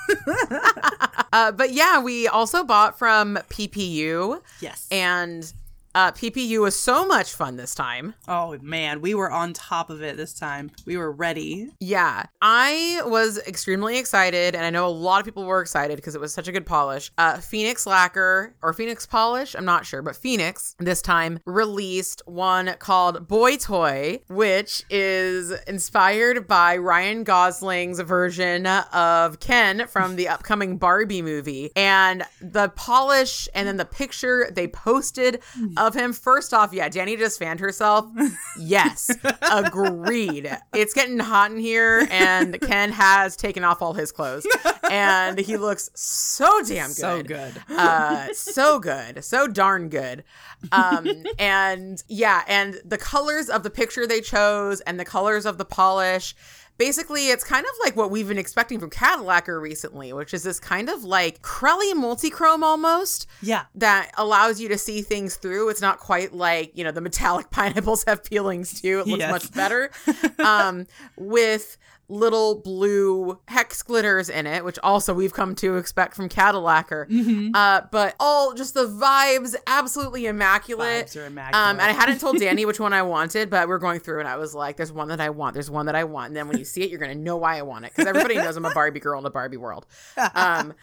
[1.33, 4.87] Uh, but yeah, we also bought from PPU, yes.
[4.91, 5.51] and
[5.95, 8.15] uh, PPU was so much fun this time.
[8.27, 10.71] oh man, we were on top of it this time.
[10.85, 11.69] We were ready.
[11.79, 16.15] Yeah, I was extremely excited, and I know a lot of people were excited because
[16.15, 17.11] it was such a good polish.
[17.17, 22.75] Uh, Phoenix Lacquer or Phoenix Polish, I'm not sure, but Phoenix this time released one
[22.79, 30.77] called Boy Toy, which is inspired by Ryan Gosling's version of Ken from the upcoming
[30.77, 31.71] Barbie movie.
[31.75, 35.41] And the polish and then the picture they posted
[35.87, 38.05] of him, first off, yeah, Danie just fanned herself.
[38.57, 39.15] Yes,
[39.51, 40.49] agreed.
[40.73, 44.47] It's getting hot in here, and Ken has taken off all his clothes,
[44.89, 46.95] and he looks so damn good.
[46.95, 47.53] So good.
[47.69, 49.23] Uh, so good.
[49.23, 50.23] So darn good.
[50.71, 51.07] Um,
[51.39, 55.65] and yeah, and the colors of the picture they chose and the colors of the
[55.65, 56.35] polish.
[56.77, 60.59] Basically, it's kind of like what we've been expecting from Cadillacquer recently, which is this
[60.59, 63.65] kind of like Crelly multichrome almost Yeah.
[63.75, 65.69] that allows you to see things through.
[65.69, 68.99] It's not quite like, you know, the metallic pineapples have peelings too.
[69.01, 69.31] It looks Yes.
[69.31, 69.91] much better.
[70.39, 71.77] um, with
[72.09, 77.07] little blue hex glitters in it, which also we've come to expect from Cadillacquer.
[77.09, 77.55] Mm-hmm.
[77.55, 81.07] Uh, but all just the vibes, absolutely immaculate.
[81.07, 83.99] Vibes are Um, and I hadn't told Danie which one I wanted, but we're going
[83.99, 85.53] through and I was like, there's one that I want.
[85.53, 86.27] There's one that I want.
[86.27, 87.91] And then when you see it, you're going to know why I want it.
[87.95, 89.85] Because everybody knows I'm a Barbie girl in a Barbie world.
[90.35, 90.73] Um,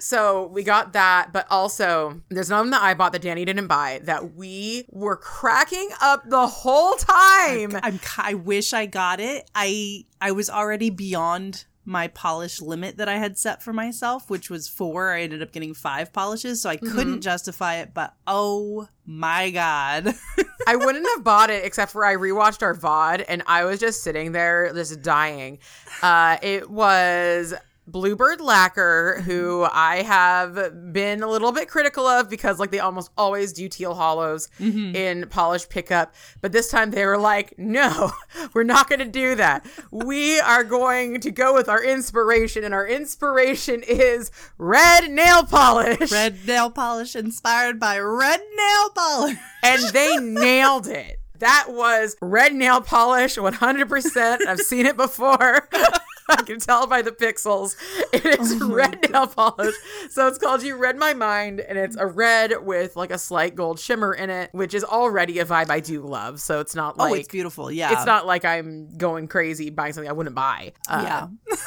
[0.00, 4.00] so we got that, but also there's one that I bought that Danie didn't buy
[4.04, 7.76] that we were cracking up the whole time.
[7.82, 8.00] I'm.
[8.18, 9.50] I wish I got it.
[9.54, 10.04] I.
[10.20, 14.68] I was already beyond my polish limit that I had set for myself, which was
[14.68, 15.12] four.
[15.12, 17.92] I ended up getting five polishes, so I couldn't justify it.
[17.94, 20.14] But oh my god,
[20.66, 24.02] I wouldn't have bought it except for I rewatched our VOD and I was just
[24.02, 25.58] sitting there just dying.
[26.02, 27.54] Uh, it was
[27.90, 29.72] Bluebird Lacquer, who mm-hmm.
[29.72, 33.94] I have been a little bit critical of because like they almost always do teal
[33.94, 34.94] holos mm-hmm.
[34.94, 36.14] in polished pickup.
[36.40, 38.12] But this time they were like, no,
[38.54, 39.66] we're not going to do that.
[39.90, 46.10] We are going to go with our inspiration, and our inspiration is red nail polish.
[46.12, 49.38] red nail polish inspired by red nail polish.
[49.62, 51.20] and they nailed it.
[51.40, 54.46] That was red nail polish 100%.
[54.46, 55.68] I've seen it before.
[56.38, 57.76] I can tell by the pixels.
[58.12, 59.74] It is red nail polish.
[60.10, 63.54] So it's called You Read My Mind, and it's a red with like a slight
[63.54, 66.40] gold shimmer in it, which is already a vibe I do love.
[66.40, 67.70] So it's not like oh, it's beautiful.
[67.70, 70.72] Yeah, it's not like I'm going crazy buying something I wouldn't buy.
[70.88, 71.56] Uh, yeah.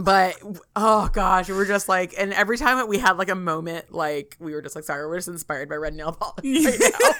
[0.00, 0.36] But
[0.76, 3.92] oh gosh, we were just like, and every time that we had like a moment,
[3.92, 7.10] like we were just like, sorry, we're just inspired by red nail polish right now.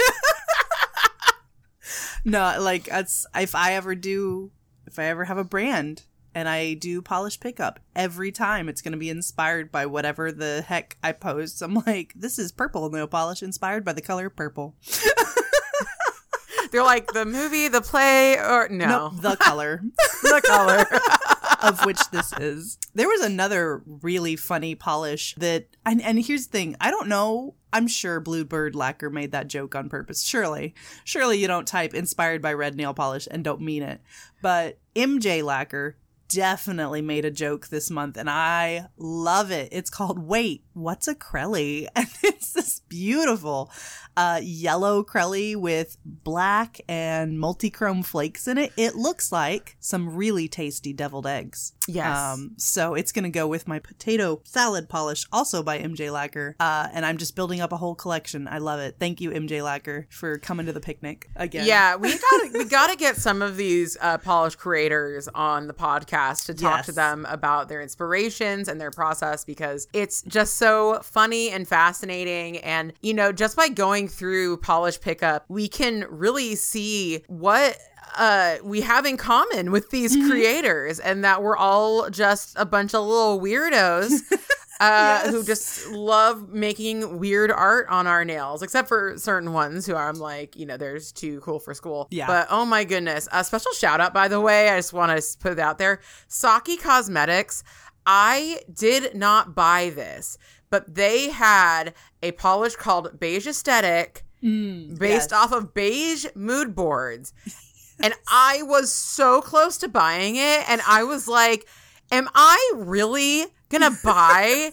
[2.25, 4.53] No, like that's if I ever do,
[4.87, 6.03] if I ever have a brand
[6.39, 10.65] and I do polish pickup, every time it's going to be inspired by whatever the
[10.65, 11.61] heck I post.
[11.63, 14.77] I'm like, this is purple nail polish inspired by the color purple.
[16.71, 19.83] They're like the movie, the play, or no, Nope, the color
[20.23, 20.87] the color.
[21.63, 22.79] of which this is.
[22.95, 27.57] There was another really funny polish that, and, and here's the thing I don't know.
[27.73, 30.23] I'm sure Bluebird Lacquer made that joke on purpose.
[30.23, 30.77] Surely.
[31.03, 34.01] Surely you don't type inspired by red nail polish and don't mean it.
[34.41, 35.97] But MJ Lacquer
[36.29, 39.69] definitely made a joke this month and I love it.
[39.73, 41.87] It's called Wait, What's a Crelly?
[41.97, 43.71] And it's this beautiful
[44.17, 48.73] uh, yellow Crelly with black and multi-chrome flakes in it.
[48.77, 51.73] It looks like some really tasty deviled eggs.
[51.87, 52.19] Yes.
[52.19, 56.57] Um, so it's going to go with my potato salad polish, also by MJ Lacquer.
[56.61, 58.47] Uh, and I'm just building up a whole collection.
[58.49, 58.97] I love it.
[59.01, 61.67] Thank you, MJ Lacquer, for coming to the picnic again.
[61.67, 65.75] Yeah, we got we got to get some of these uh, polish creators on the
[65.75, 70.68] podcast to talk to them about their inspirations and their process because it's just so
[71.03, 72.59] funny and fascinating.
[72.59, 77.77] And you know, just by going through polish pickup, we can really see what
[78.17, 80.31] uh we have in common with these Mm-hmm.
[80.31, 84.23] creators and that we're all just a bunch of little weirdos
[84.81, 89.95] uh who just love making weird art on our nails except for certain ones who
[89.95, 92.27] I'm like you know there's too cool for school Yeah.
[92.27, 95.39] but oh my goodness a special shout out by the way I just want to
[95.39, 97.63] put it out there Saki Cosmetics
[98.07, 100.39] I did not buy this
[100.71, 105.33] but they had a polish called beige aesthetic Mm, based yes.
[105.33, 107.33] off of beige mood boards.
[108.01, 110.69] and I was so close to buying it.
[110.71, 111.67] And I was like,
[112.13, 114.71] am I really going to buy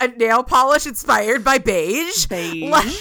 [0.00, 2.26] a nail polish inspired by beige?
[2.26, 2.70] beige.
[2.70, 2.94] Like-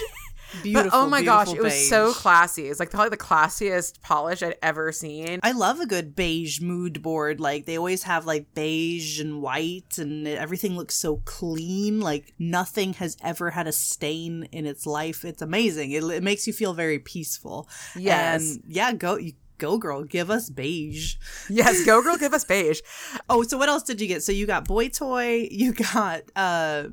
[0.64, 0.90] beautiful.
[0.92, 2.68] but oh my gosh, it was so classy.
[2.68, 5.40] It's like probably the classiest polish I'd ever seen.
[5.44, 7.40] I love a good beige mood board.
[7.40, 12.00] Like they always have like beige and white, and everything looks so clean.
[12.00, 15.26] Like nothing has ever had a stain in its life.
[15.26, 15.92] It's amazing.
[15.92, 17.70] It, it makes you feel very peaceful.
[17.96, 18.56] Yes.
[18.56, 21.16] And yeah, go you go girl, give us beige.
[21.50, 22.82] yes, go girl, give us beige.
[23.30, 24.24] Oh, so what else did you get?
[24.24, 25.48] So you got boy toy.
[25.52, 26.86] You got uh.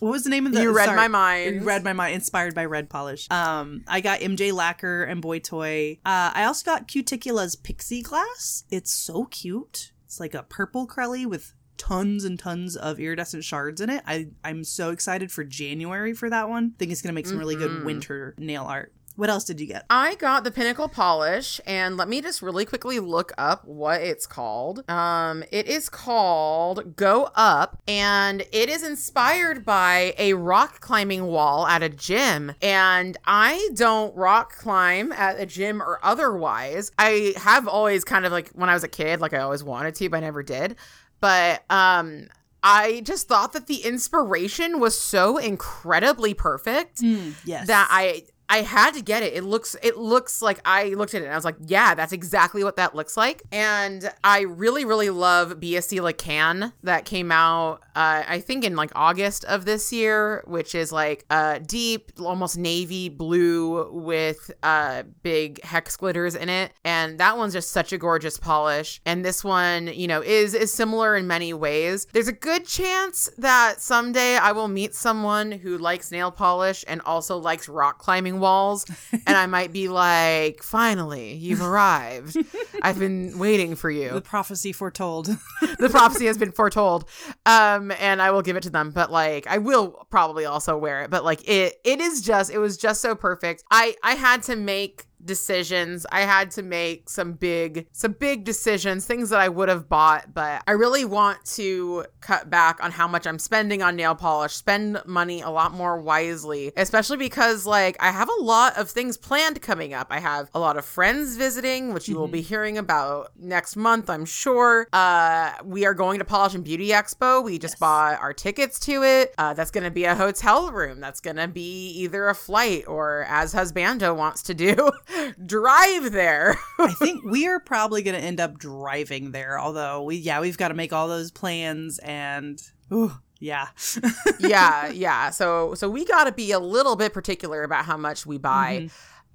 [0.00, 0.62] What was the name of the?
[0.62, 0.96] You read sorry.
[0.96, 1.54] my mind.
[1.56, 2.14] You read my mind.
[2.14, 3.26] Inspired by red polish.
[3.30, 5.98] Um, I got MJ Lacquer and Boy Toy.
[6.04, 8.64] Uh, I also got Cuticula's Pixie Glass.
[8.70, 9.92] It's so cute.
[10.06, 14.02] It's like a purple Crelly with tons and tons of iridescent shards in it.
[14.06, 16.72] I I'm so excited for January for that one.
[16.78, 17.84] think it's gonna make some really good Mhm.
[17.84, 18.92] winter nail art.
[19.20, 19.84] What else did you get?
[19.90, 24.26] I got the Pinnacle Polish, and let me just really quickly look up what it's
[24.26, 24.82] called.
[24.90, 31.66] Um, it is called Go Up, and it is inspired by a rock climbing wall
[31.66, 32.54] at a gym.
[32.62, 36.90] And I don't rock climb at a gym or otherwise.
[36.98, 39.96] I have always kind of like when I was a kid, like I always wanted
[39.96, 40.76] to, but I never did.
[41.20, 42.28] But um,
[42.62, 47.66] I just thought that the inspiration was so incredibly perfect yes.
[47.66, 49.32] that I I had to get it.
[49.32, 52.12] It looks it looks like I looked at it and I was like, yeah, that's
[52.12, 53.44] exactly what that looks like.
[53.52, 58.90] And I really really love BSC Lacan that came out uh, I think in like
[58.96, 65.62] August of this year, which is like uh deep almost navy blue with uh big
[65.62, 66.72] hex glitters in it.
[66.84, 69.00] And that one's just such a gorgeous polish.
[69.06, 72.08] And this one, you know, is is similar in many ways.
[72.12, 77.00] There's a good chance that someday I will meet someone who likes nail polish and
[77.02, 82.36] also likes rock climbing walls and I might be like, "Finally, you've arrived.
[82.82, 85.26] I've been waiting for you." the prophecy foretold.
[85.78, 87.04] the prophecy has been foretold
[87.46, 91.02] um and i will give it to them but like i will probably also wear
[91.02, 94.42] it but like it it is just it was just so perfect i i had
[94.42, 96.06] to make decisions.
[96.12, 100.32] I had to make some big some big decisions things that i would have bought
[100.34, 104.54] but i really want to cut back on how much i'm spending on nail polish
[104.54, 109.16] spend money a lot more wisely especially because like i have a lot of things
[109.16, 110.08] planned coming up.
[110.10, 114.08] I have a lot of friends visiting which you will be hearing about next month
[114.10, 114.86] i'm sure.
[114.92, 117.42] Uh we are going to polish and beauty expo.
[117.44, 117.80] We just Yes.
[117.80, 119.34] bought our tickets to it.
[119.38, 121.00] Uh that's gonna be a hotel room.
[121.00, 124.74] That's gonna be either a flight or as husbando wants to do
[125.44, 129.58] drive there I think we are probably going to end up driving there.
[129.58, 132.60] Although we, yeah, we've got to make all those plans and,
[132.92, 133.68] ooh, yeah,
[134.38, 138.26] yeah yeah so so we got to be a little bit particular about how much
[138.26, 138.90] we buy Mhm.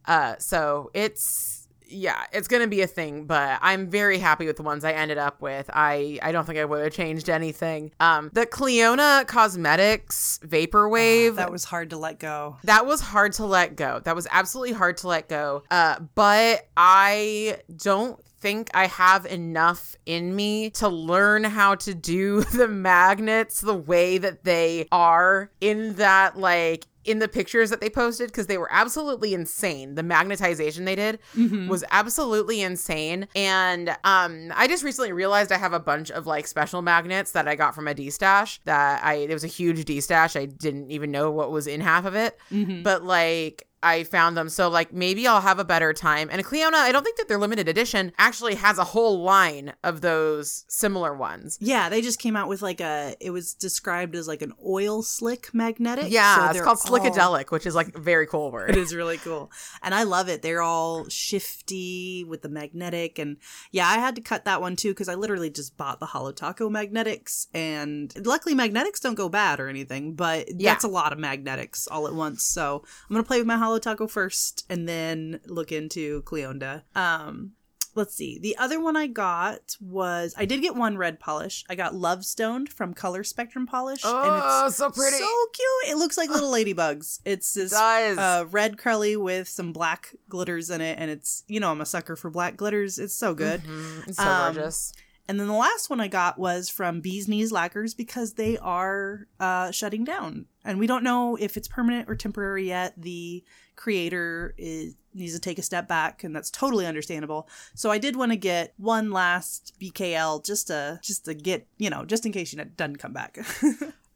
[0.05, 1.54] uh so it's
[1.87, 5.17] yeah it's gonna be a thing but i'm very happy with the ones i ended
[5.17, 10.39] up with i i don't think i would have changed anything um the cleona cosmetics
[10.45, 12.57] vaporwave that was hard to let go.
[12.63, 14.01] that was hard to let go.
[14.03, 15.63] That was absolutely hard to let go.
[15.71, 22.41] Uh, but I don't think I have enough in me to learn how to do
[22.53, 27.89] the magnets the way that they are in that like in the pictures that they
[27.89, 29.95] posted because they were absolutely insane.
[29.95, 31.67] The magnetization they did Mhm.
[31.67, 33.27] was absolutely insane.
[33.35, 37.47] And um I just recently realized I have a bunch of like special magnets that
[37.47, 40.35] I got from a D stash that I it was a huge D stash.
[40.35, 42.37] I didn't even know what was in half of it.
[42.51, 42.83] Mhm.
[42.83, 44.49] But like I found them.
[44.49, 46.29] So like maybe I'll have a better time.
[46.31, 50.01] And Cleona, I don't think that their limited edition actually has a whole line of
[50.01, 51.57] those similar ones.
[51.61, 53.15] Yeah, they just came out with like a.
[53.19, 56.05] It was described as like an oil slick magnetic.
[56.09, 58.71] Yeah, so it's called all- Slickadelic, which is like a very cool word.
[58.71, 59.51] it is really cool.
[59.83, 60.41] And I love it.
[60.41, 63.19] They're all shifty with the magnetic.
[63.19, 63.37] And
[63.71, 66.31] yeah, I had to cut that one too because I literally just bought the Holo
[66.31, 67.47] Taco magnetics.
[67.53, 70.71] And luckily, magnetics don't go bad or anything, but Yeah.
[70.73, 72.43] that's a lot of magnetics all at once.
[72.43, 76.83] So I'm going to play with my Holo Taco first and then look into Cleonda.
[76.95, 77.51] Um,
[77.97, 78.37] Let's see.
[78.39, 81.63] The other one I got was I did get one red polish.
[81.69, 84.01] I got Love Stoned from Color Spectrum Polish.
[84.03, 85.15] Oh, so pretty.
[85.15, 85.93] So cute.
[85.93, 87.21] It looks like little ladybugs.
[87.23, 88.17] It's this does.
[88.17, 91.85] uh, red crelly with some black glitters in it, and it's you know I'm a
[91.85, 92.99] sucker for black glitters.
[92.99, 93.61] It's so good.
[93.63, 94.07] Mhm.
[94.09, 94.91] It's so Um, gorgeous.
[95.29, 99.27] And then the last one I got was from Bees Knees Lacquers because they are
[99.39, 102.93] uh, shutting down, and we don't know if it's permanent or temporary yet.
[102.97, 103.41] The
[103.75, 107.47] creator is needs to take a step back, and that's totally understandable.
[107.73, 111.89] So I did want to get one last BKL just to just to get you
[111.89, 113.37] know just in case you doesn't come back.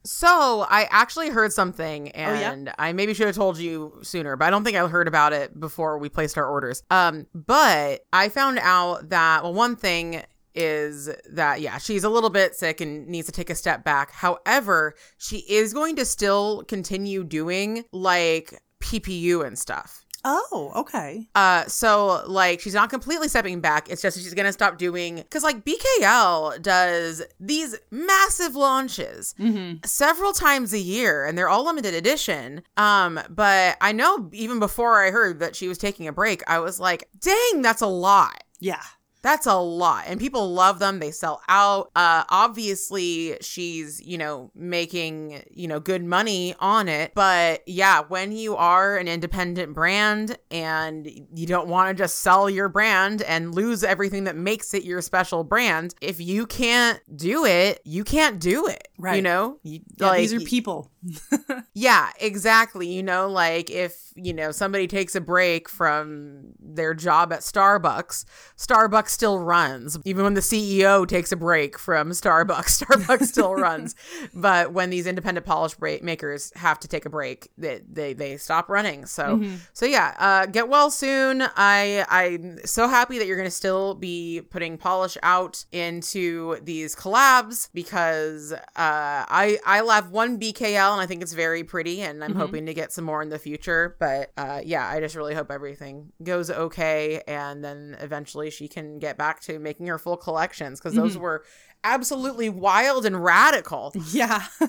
[0.05, 2.51] So I actually heard something, Oh, yeah?
[2.53, 5.33] and I maybe should have told you sooner, but I don't think I heard about
[5.33, 6.83] it before we placed our orders.
[6.89, 10.23] Um, but I found out that well, one thing
[10.55, 14.11] is that yeah, she's a little bit sick and needs to take a step back.
[14.11, 20.05] However, she is going to still continue doing like PPU and stuff.
[20.25, 21.29] oh, okay.
[21.33, 23.89] Uh, so like she's not completely stepping back.
[23.89, 29.77] It's just she's gonna stop doing because like BKL does these massive launches Mm-hmm.
[29.85, 32.63] several times a year, and they're all limited edition.
[32.75, 36.59] Um, but I know even before I heard that she was taking a break, I
[36.59, 38.43] was like, dang, that's a lot.
[38.59, 38.83] Yeah.
[39.21, 40.05] That's a lot.
[40.07, 40.99] And people love them.
[40.99, 41.91] They sell out.
[41.95, 47.13] Uh obviously she's, you know, making, you know, good money on it.
[47.15, 52.49] But yeah, when you are an independent brand and you don't want to just sell
[52.49, 57.45] your brand and lose everything that makes it your special brand, if you can't do
[57.45, 58.88] it, you can't do it.
[59.15, 59.59] You know?
[59.63, 60.91] You, Yeah, like, these are people.
[61.73, 62.87] yeah, exactly.
[62.87, 68.25] You know, like if, you know, somebody takes a break from their job at Starbucks,
[68.57, 69.97] Starbucks still runs.
[70.03, 73.95] Even when the CEO takes a break from Starbucks, Starbucks still runs.
[74.33, 78.37] But when these independent polish break makers have to take a break, they they, they
[78.37, 79.05] stop running.
[79.05, 79.41] So
[79.73, 81.43] so yeah, uh, get well soon.
[81.55, 87.69] I I'm so happy that you're gonna still be putting polish out into these collabs
[87.73, 92.35] because uh, I I love one BKL and I think it's very pretty and I'm
[92.35, 93.95] hoping to get some more in the future.
[93.99, 98.99] But uh, yeah, I just really hope everything goes okay and then eventually she can
[98.99, 101.43] get back to making her full collections because those were
[101.83, 103.93] absolutely wild and radical.
[104.11, 104.45] Yeah.
[104.61, 104.67] uh,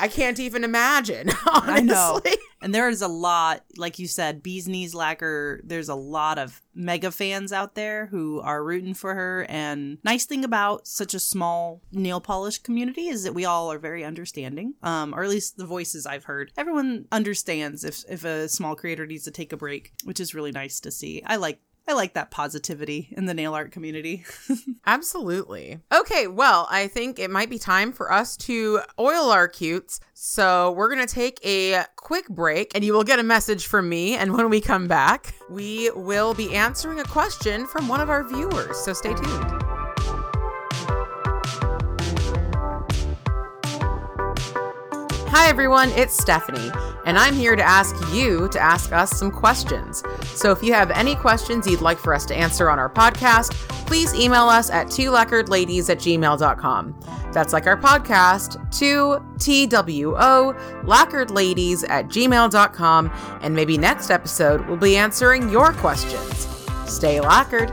[0.00, 1.30] I can't even imagine.
[1.46, 1.72] Honestly.
[1.74, 2.20] I know.
[2.62, 6.62] And there is a lot, like you said, Bees Knees Lacquer, there's a lot of
[6.74, 9.44] mega fans out there who are rooting for her.
[9.50, 13.78] And nice thing about such a small nail polish community is that we all are
[13.78, 14.74] very understanding.
[14.82, 16.52] Um, or at least the voices I've heard.
[16.56, 20.52] Everyone understands if if a small creator needs to take a break, which is really
[20.52, 21.22] nice to see.
[21.26, 24.24] I like I like that positivity in the nail art community.
[24.86, 25.80] Absolutely.
[25.92, 30.00] Okay, well, I think it might be time for us to oil our cutes.
[30.14, 33.88] So we're going to take a quick break and you will get a message from
[33.88, 34.14] me.
[34.14, 38.24] And when we come back, we will be answering a question from one of our
[38.24, 38.78] viewers.
[38.78, 39.63] So stay tuned.
[45.36, 46.70] Hi everyone, it's Stephanie,
[47.06, 50.04] and I'm here to ask you to ask us some questions.
[50.26, 53.50] So if you have any questions you'd like for us to answer on our podcast,
[53.84, 57.00] please email us at two lacqueredladies at gmail.com.
[57.32, 60.14] That's like our podcast, 2TWO
[60.84, 63.10] lacqueredladies at gmail.com,
[63.42, 66.46] and maybe next episode we'll be answering your questions.
[66.86, 67.72] Stay lacquered.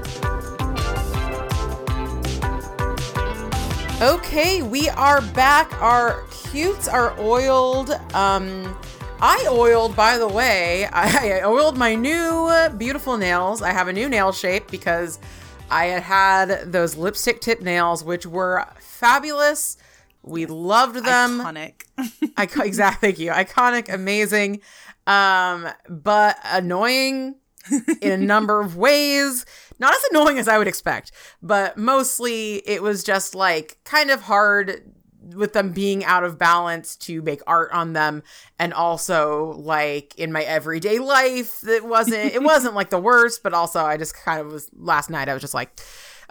[4.01, 5.79] Okay, we are back.
[5.79, 7.91] Our cutes are oiled.
[8.13, 8.77] Um,
[9.21, 13.61] I oiled, by the way, I, I oiled my new beautiful nails.
[13.61, 15.19] I have a new nail shape because
[15.69, 19.77] I had had those lipstick tip nails, which were fabulous.
[20.23, 21.39] We loved them.
[21.39, 21.83] Iconic.
[22.37, 23.07] Icon- exactly.
[23.13, 23.31] Thank you.
[23.31, 24.59] Iconic, amazing,
[25.07, 27.35] um, but annoying
[28.01, 29.45] in a number of ways.
[29.79, 34.23] Not as annoying as I would expect, but mostly it was just like kind of
[34.23, 34.90] hard
[35.35, 38.23] with them being out of balance to make art on them
[38.59, 43.53] and also like in my everyday life it wasn't it wasn't like the worst but
[43.53, 45.79] also i just kind of was last night i was just like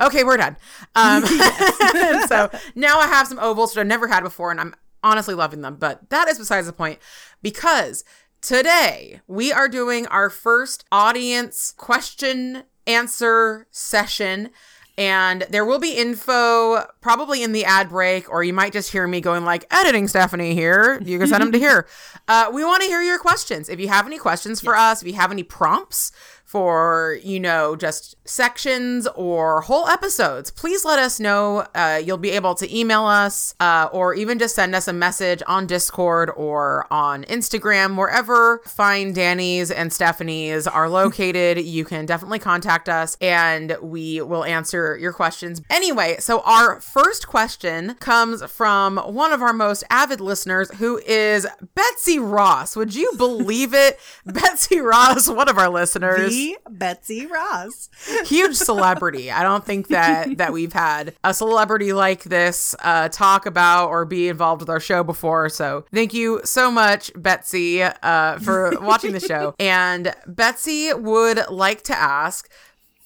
[0.01, 0.57] okay we're done.
[0.95, 1.23] Um
[2.27, 5.63] so now i have some ovals that i've never had before and i'm honestly loving
[5.63, 6.99] them but that is besides the point
[7.43, 8.05] because
[8.41, 14.51] today we are doing our first audience question answer session
[14.99, 19.07] and there will be info probably in the ad break or you might just hear
[19.07, 21.01] me going like editing stephanie here.
[21.05, 21.87] You can send them to here.
[22.29, 23.69] Uh, we want to hear your questions.
[23.69, 26.13] If you have any questions for us if you have any prompts
[26.51, 31.65] for, you know, just sections or whole episodes, please let us know.
[31.77, 35.45] Uh, you'll be able to email us uh, or even just send us a message
[35.47, 41.65] on Discord or on Instagram, wherever Fine Danie's and Stephanie's are located.
[41.65, 45.63] you can definitely contact us and we will answer your questions.
[45.71, 51.47] Anyway, so our first question comes from one of our most avid listeners who is
[51.77, 52.75] Betsy Ross.
[52.75, 54.01] Would you believe it?
[54.27, 56.31] Betsy Ross, one of our listeners.
[56.31, 57.89] The Betsy Ross.
[58.25, 59.31] Huge celebrity.
[59.31, 64.05] I don't think that that we've had a celebrity like this uh, talk about or
[64.05, 65.49] be involved with our show before.
[65.49, 69.55] So thank you so much, Betsy, uh, for watching the show.
[69.61, 72.51] And Betsy would like to ask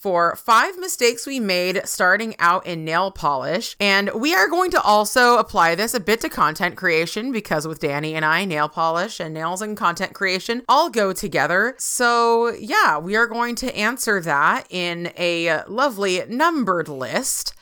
[0.05, 3.75] for five mistakes we made starting out in nail polish.
[3.81, 7.81] And we are going to also apply this a bit to content creation because with
[7.81, 11.75] Danie and I, nail polish and nails and content creation all go together.
[11.79, 17.55] So, yeah, we are going to answer that in a lovely numbered list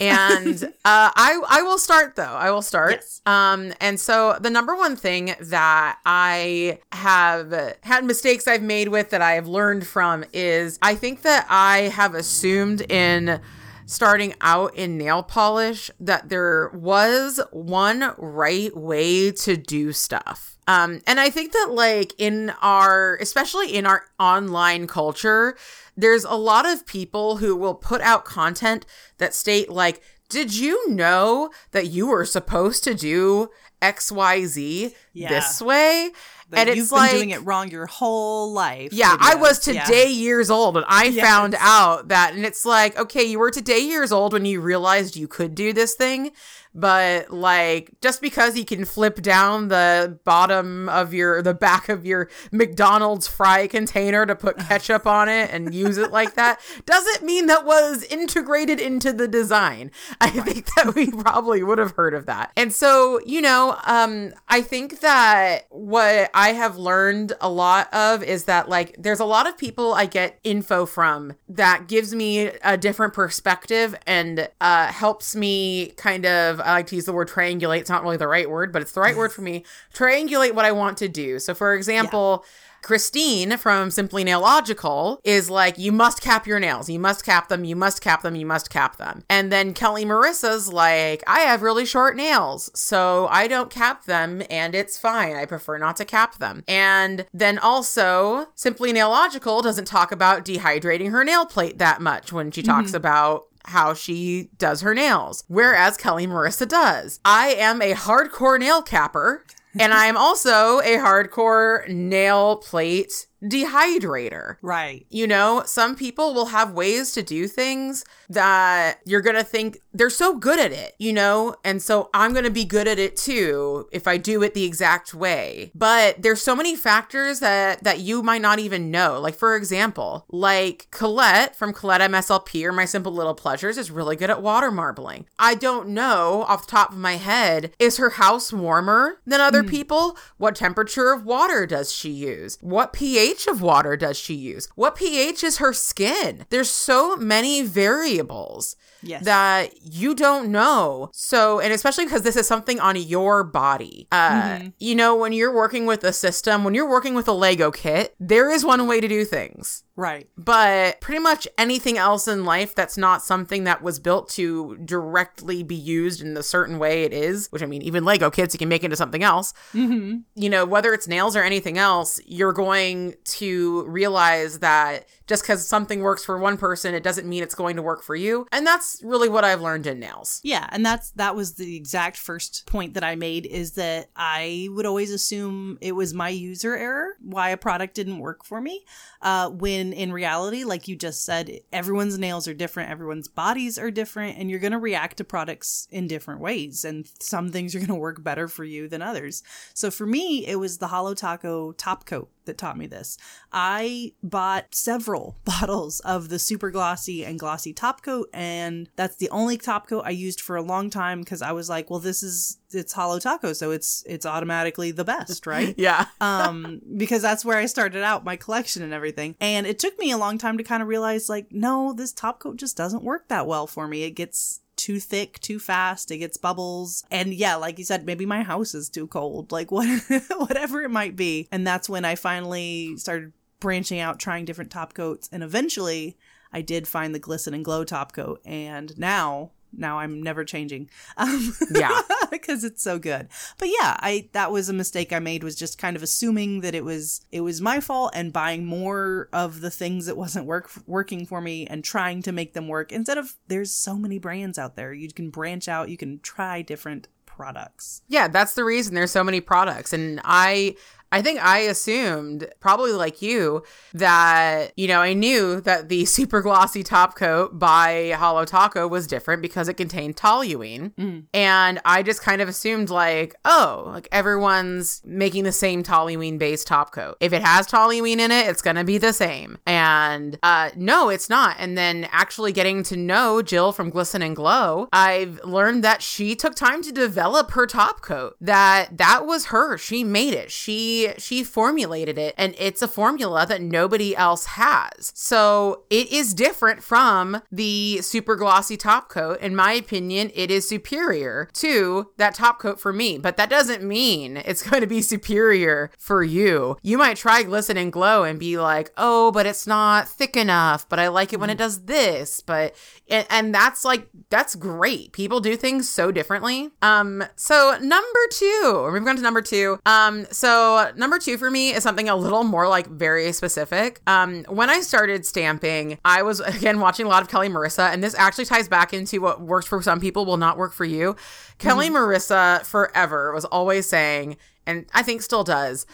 [0.00, 2.22] and uh, I I will start though.
[2.22, 2.92] I will start.
[2.92, 3.22] Yes.
[3.26, 9.10] Um, and so the number one thing that I have had mistakes I've made with
[9.10, 13.40] that I have learned from is I think that I have assumed in
[13.86, 20.58] starting out in nail polish that there was one right way to do stuff.
[20.68, 25.56] Um, and I think that like in our, especially in our online culture,
[25.98, 28.86] there's a lot of people who will put out content
[29.18, 33.48] that state like did you know that you were supposed to do
[33.82, 35.28] xyz yeah.
[35.28, 36.10] this way
[36.50, 38.92] that and it's like you've been doing it wrong your whole life.
[38.92, 40.18] Yeah, I was today yeah.
[40.18, 41.26] years old and I yes.
[41.26, 45.14] found out that and it's like, okay, you were today years old when you realized
[45.14, 46.30] you could do this thing,
[46.78, 52.06] but like just because he can flip down the bottom of your the back of
[52.06, 57.24] your McDonald's fry container to put ketchup on it and use it like that doesn't
[57.24, 59.90] mean that was integrated into the design.
[60.20, 60.44] I right.
[60.44, 62.52] think that we probably would have heard of that.
[62.56, 68.22] And so, you know, um I think that what I have learned a lot of
[68.22, 72.52] is that like there's a lot of people I get info from that gives me
[72.62, 77.28] a different perspective and uh helps me kind of I like to use the word
[77.28, 77.80] triangulate.
[77.80, 79.64] It's not really the right word, but it's the right word for me.
[79.94, 81.38] Triangulate what I want to do.
[81.38, 82.50] So, for example, yeah.
[82.82, 86.88] Christine from Simply Nailogical is like, you must cap your nails.
[86.88, 87.64] You must cap them.
[87.64, 88.36] You must cap them.
[88.36, 89.24] You must cap them.
[89.28, 94.42] And then Kelli Marissa's like, I have really short nails, so I don't cap them
[94.48, 95.34] and it's fine.
[95.34, 96.62] I prefer not to cap them.
[96.68, 102.50] And then also, Simply Nailogical doesn't talk about dehydrating her nail plate that much when
[102.50, 102.96] she talks mm-hmm.
[102.96, 107.20] about how she does her nails, whereas Kelli Marissa does.
[107.24, 109.44] I am a hardcore nail capper,
[109.78, 114.56] and I am also a hardcore nail plate dehydrator.
[114.62, 115.06] Right.
[115.10, 119.78] You know, some people will have ways to do things that you're going to think
[119.92, 121.54] they're so good at it, you know?
[121.64, 124.64] And so I'm going to be good at it too if I do it the
[124.64, 125.70] exact way.
[125.74, 129.20] But there's so many factors that that you might not even know.
[129.20, 134.16] Like for example, like Colette from Colette MSLP or My Simple Little Pleasures is really
[134.16, 135.26] good at water marbling.
[135.38, 139.62] I don't know off the top of my head, is her house warmer than other
[139.62, 139.70] mm.
[139.70, 140.16] people?
[140.36, 142.58] What temperature of water does she use?
[142.60, 144.68] What pH pH of water does she use?
[144.74, 146.46] What pH is her skin?
[146.48, 149.24] There's so many variables yes.
[149.24, 151.10] that you don't know.
[151.12, 154.08] So, and especially because this is something on your body.
[154.12, 154.68] Uh, mm-hmm.
[154.78, 158.14] You know, when you're working with a system, when you're working with a Lego kit,
[158.20, 159.84] there is one way to do things.
[159.98, 160.28] Right.
[160.38, 165.64] But pretty much anything else in life that's not something that was built to directly
[165.64, 168.58] be used in the certain way it is, which I mean, even Lego kits, you
[168.58, 169.52] can make into something else.
[169.74, 170.18] Mm-hmm.
[170.36, 175.66] You know, whether it's nails or anything else, you're going to realize that just because
[175.66, 178.46] something works for one person, it doesn't mean it's going to work for you.
[178.50, 180.40] And that's really what I've learned in nails.
[180.42, 180.66] Yeah.
[180.72, 184.86] And that's, that was the exact first point that I made is that I would
[184.86, 188.84] always assume it was my user error, why a product didn't work for me.
[189.20, 193.90] Uh, when in reality, like you just said, everyone's nails are different, everyone's bodies are
[193.90, 196.84] different, and you're going to react to products in different ways.
[196.84, 199.42] And some things are going to work better for you than others.
[199.74, 203.16] So for me, it was the Holo Taco top coat that taught me this.
[203.52, 209.30] I bought several bottles of the super glossy and glossy top coat, and that's the
[209.30, 212.22] only top coat I used for a long time because I was like, well, this
[212.22, 215.74] is it's Holo Taco, so it's it's automatically the best, right?
[215.78, 216.06] yeah.
[216.20, 219.36] um, because that's where I started out my collection and everything.
[219.40, 222.40] And it took me a long time to kind of realize, like, no, this top
[222.40, 224.02] coat just doesn't work that well for me.
[224.02, 227.04] It gets too thick too fast it gets bubbles.
[227.10, 229.86] And yeah like you said maybe my house is too cold like what
[230.30, 231.46] whatever it might be.
[231.52, 235.28] And that's when i finally started branching out trying different top coats.
[235.30, 236.16] And eventually
[236.54, 238.40] i did find the glisten and glow top coat.
[238.46, 240.90] And now now I'm never changing.
[241.16, 242.00] Um, Yeah.
[242.30, 243.28] because it's so good.
[243.58, 246.74] But yeah, I that was a mistake I made was just kind of assuming that
[246.74, 250.70] it was it was my fault and buying more of the things that wasn't work
[250.86, 254.58] working for me and trying to make them work instead of there's so many brands
[254.58, 254.92] out there.
[254.92, 257.08] You can branch out, you can try different
[257.38, 258.02] products.
[258.08, 259.92] Yeah, that's the reason there's so many products.
[259.92, 260.74] And I
[261.10, 263.62] I think I assumed, probably like you,
[263.94, 269.06] that, you know, I knew that the super glossy top coat by Holo Taco was
[269.06, 270.92] different because it contained toluene.
[270.94, 271.24] Mm.
[271.32, 276.66] And I just kind of assumed, like, oh, like everyone's making the same toluene based
[276.66, 277.16] top coat.
[277.20, 279.58] If it has toluene in it, it's going to be the same.
[279.66, 281.56] And uh, no, it's not.
[281.58, 286.34] And then actually getting to know Jill from Glisten and Glow, I've learned that she
[286.34, 289.78] took time to develop her top coat, that that was her.
[289.78, 290.50] She made it.
[290.50, 295.12] She she formulated it and it's a formula that nobody else has.
[295.14, 299.40] So it is different from the super glossy top coat.
[299.40, 303.82] In my opinion, it is superior to that top coat for me, but that doesn't
[303.82, 306.76] mean it's going to be superior for you.
[306.82, 310.88] You might try Glisten and Glow and be like, oh, but it's not thick enough,
[310.88, 312.74] but I like it when it does this, but
[313.08, 315.12] and, and that's like that's great.
[315.12, 316.70] People do things so differently.
[316.82, 319.78] Um, so number two, we've gone to number two.
[319.86, 324.00] Um, so number two for me is something a little more like very specific.
[324.06, 328.02] Um, when I started stamping, I was again watching a lot of Kelli Marissa, and
[328.02, 331.16] this actually ties back into what works for some people will not work for you.
[331.58, 334.36] Kelli Marissa forever was always saying,
[334.66, 335.86] and I think still does,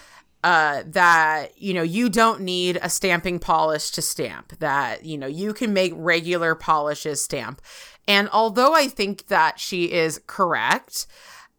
[0.44, 5.26] uh, that you know you don't need a stamping polish to stamp that you know
[5.26, 7.62] you can make regular polishes stamp
[8.06, 11.06] and although i think that she is correct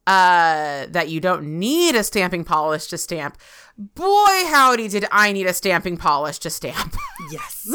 [0.07, 3.37] uh, that you don't need a stamping polish to stamp
[3.77, 6.95] boy howdy did i need a stamping polish to stamp
[7.31, 7.67] Yes.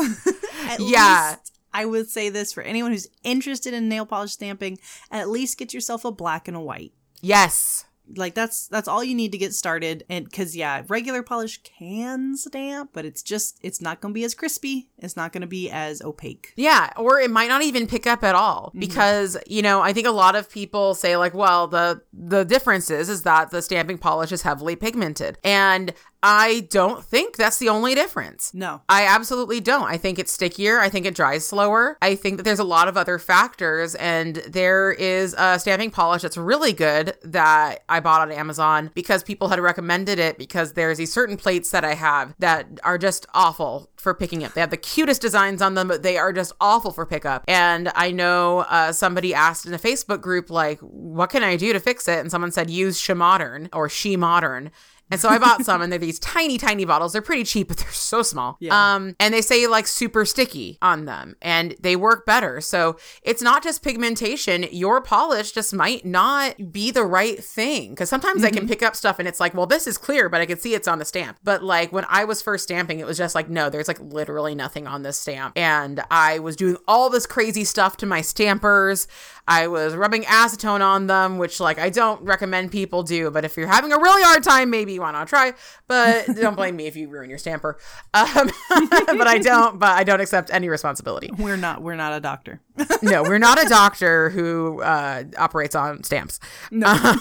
[0.69, 1.31] At Yeah.
[1.37, 4.79] least I would say this for anyone who's interested in nail polish stamping,
[5.11, 6.93] at least get yourself a black and a white.
[7.21, 7.85] yes
[8.17, 10.05] like that's that's all you need to get started.
[10.09, 14.35] And because yeah regular polish can stamp but it's just it's not gonna be as
[14.35, 14.89] crispy.
[14.99, 16.53] It's not gonna be as opaque.
[16.57, 18.69] Yeah, or it might not even pick up at all.
[18.69, 18.81] Mm-hmm.
[18.81, 22.91] Because, you know, I think a lot of people say like, well, the the difference
[22.91, 25.39] is is that the stamping polish is heavily pigmented.
[25.45, 25.93] And
[26.23, 28.53] I don't think that's the only difference.
[28.53, 29.89] no I absolutely don't.
[29.89, 30.79] I think it's stickier.
[30.79, 31.97] I think it dries slower.
[32.03, 36.23] I think that there's a lot of other factors, and there is a stamping polish
[36.23, 40.99] that's really good that I bought on Amazon because people had recommended it because there's
[40.99, 44.55] these certain plates that I have that are just awful for picking up.
[44.55, 47.45] They have the cutest designs on them, but they are just awful for pickup.
[47.49, 51.73] And I know uh, somebody asked in a Facebook group, like, what can I do
[51.73, 52.19] to fix it?
[52.19, 54.71] And someone said, use She Modern or She Modern.
[55.11, 57.13] And so I bought some and they're these tiny, tiny bottles.
[57.13, 58.57] They're pretty cheap, but they're so small.
[58.61, 58.95] Yeah.
[58.95, 62.61] Um, and they say like super sticky on them and they work better.
[62.61, 64.67] So it's not just pigmentation.
[64.71, 67.95] Your polish just might not be the right thing.
[67.97, 70.41] Cause sometimes I can pick up stuff and it's like, well, this is clear, but
[70.41, 71.39] I can see it's on the stamp.
[71.43, 74.55] But like when I was first stamping, it was just like, no, there's like literally
[74.55, 75.57] nothing on this stamp.
[75.57, 79.09] And I was doing all this crazy stuff to my stampers.
[79.51, 83.57] I was rubbing acetone on them, which like I don't recommend people do, but if
[83.57, 85.55] you're having a really hard time, maybe you want to try.
[85.89, 87.77] But don't blame me if you ruin your stamper.
[88.15, 89.81] Um, but I don't.
[89.81, 91.31] But I don't accept any responsibility.
[91.37, 92.61] we're not we're not a doctor
[93.03, 96.39] No, we're not a doctor who uh, operates on stamps.
[96.73, 97.21] Um,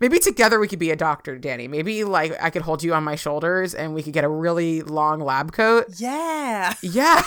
[0.00, 1.68] maybe together we could be a doctor, Danie.
[1.68, 4.82] Maybe like I could hold you on my shoulders and we could get a really
[4.82, 5.86] long lab coat.
[5.98, 7.22] yeah Yeah.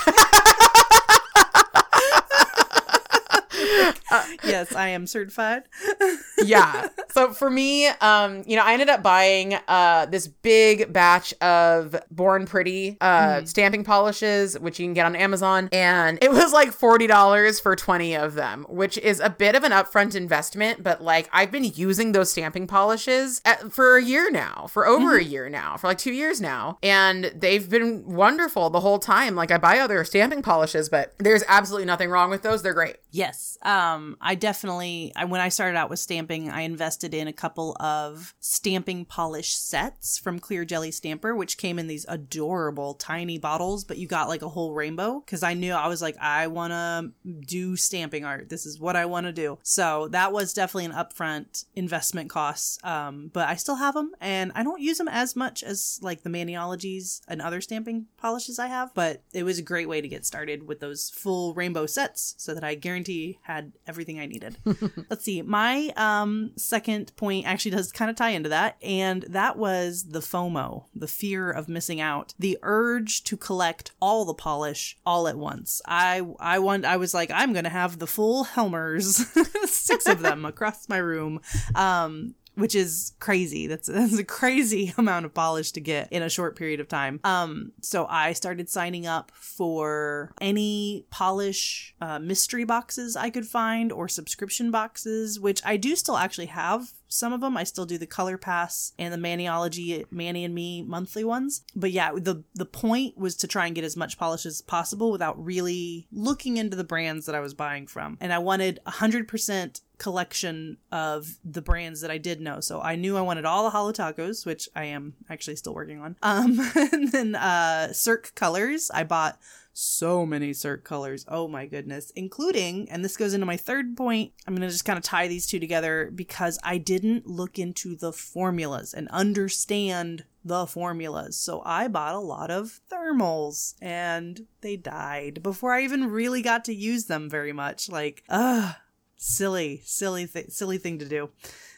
[4.44, 5.62] yes i am certified
[6.44, 6.88] yeah.
[7.10, 11.96] So for me, um, you know, I ended up buying uh this big batch of
[12.10, 16.72] Born Pretty uh stamping polishes, which you can get on Amazon, and it was like
[16.72, 20.82] forty dollars for twenty of them, which is a bit of an upfront investment.
[20.82, 25.16] But like, I've been using those stamping polishes at, for a year now, for over
[25.16, 29.34] a year now, for like two years now, and they've been wonderful the whole time.
[29.34, 32.62] Like, I buy other stamping polishes, but there's absolutely nothing wrong with those.
[32.62, 32.96] They're great.
[33.10, 37.28] yes um um, I definitely, I, when I started out with stamping, I invested in
[37.28, 42.94] a couple of stamping polish sets from Clear Jelly Stamper, which came in these adorable
[42.94, 46.16] tiny bottles, but you got like a whole rainbow because I knew I was like,
[46.18, 47.12] I want to
[47.46, 48.48] do stamping art.
[48.48, 49.58] This is what I want to do.
[49.62, 52.82] So that was definitely an upfront investment cost.
[52.82, 56.22] Um, but I still have them and I don't use them as much as like
[56.22, 60.08] the Maniologies and other stamping polishes I have, but it was a great way to
[60.08, 64.56] get started with those full rainbow sets so that I guarantee had everything I needed.
[65.10, 65.42] Let's see.
[65.42, 70.20] My um, second point actually does kind of tie into that, and that was the
[70.20, 75.36] FOMO, the fear of missing out, the urge to collect all the polish all at
[75.36, 75.80] once.
[75.86, 79.16] I I want I was like I'm gonna have the full Helmers,
[79.64, 81.40] six of them across my room.
[81.74, 83.66] Um, which is crazy.
[83.66, 87.20] That's that's a crazy amount of polish to get in a short period of time.
[87.24, 93.92] Um, so I started signing up for any polish uh, mystery boxes I could find
[93.92, 97.56] or subscription boxes, which I do still actually have some of them.
[97.56, 101.62] I still do the Color Pass and the Maniology Manny and Me monthly ones.
[101.74, 105.10] But yeah, the the point was to try and get as much polish as possible
[105.12, 108.16] without really looking into the brands that I was buying from.
[108.20, 112.60] And I wanted 100% collection of the brands that I did know.
[112.60, 116.00] So I knew I wanted all the Holo Tacos, which I am actually still working
[116.00, 116.16] on.
[116.22, 118.90] Um and then uh Cirque Colors.
[118.92, 119.38] I bought
[119.78, 121.26] so many Cirque colors.
[121.28, 122.10] Oh my goodness.
[122.16, 125.28] Including, and this goes into my third point, I'm going to just kind of tie
[125.28, 131.36] these two together because I didn't look into the formulas and understand the formulas.
[131.36, 136.64] So I bought a lot of thermals and they died before I even really got
[136.66, 137.90] to use them very much.
[137.90, 138.76] Like, ugh,
[139.16, 141.30] silly, silly, th- silly thing to do.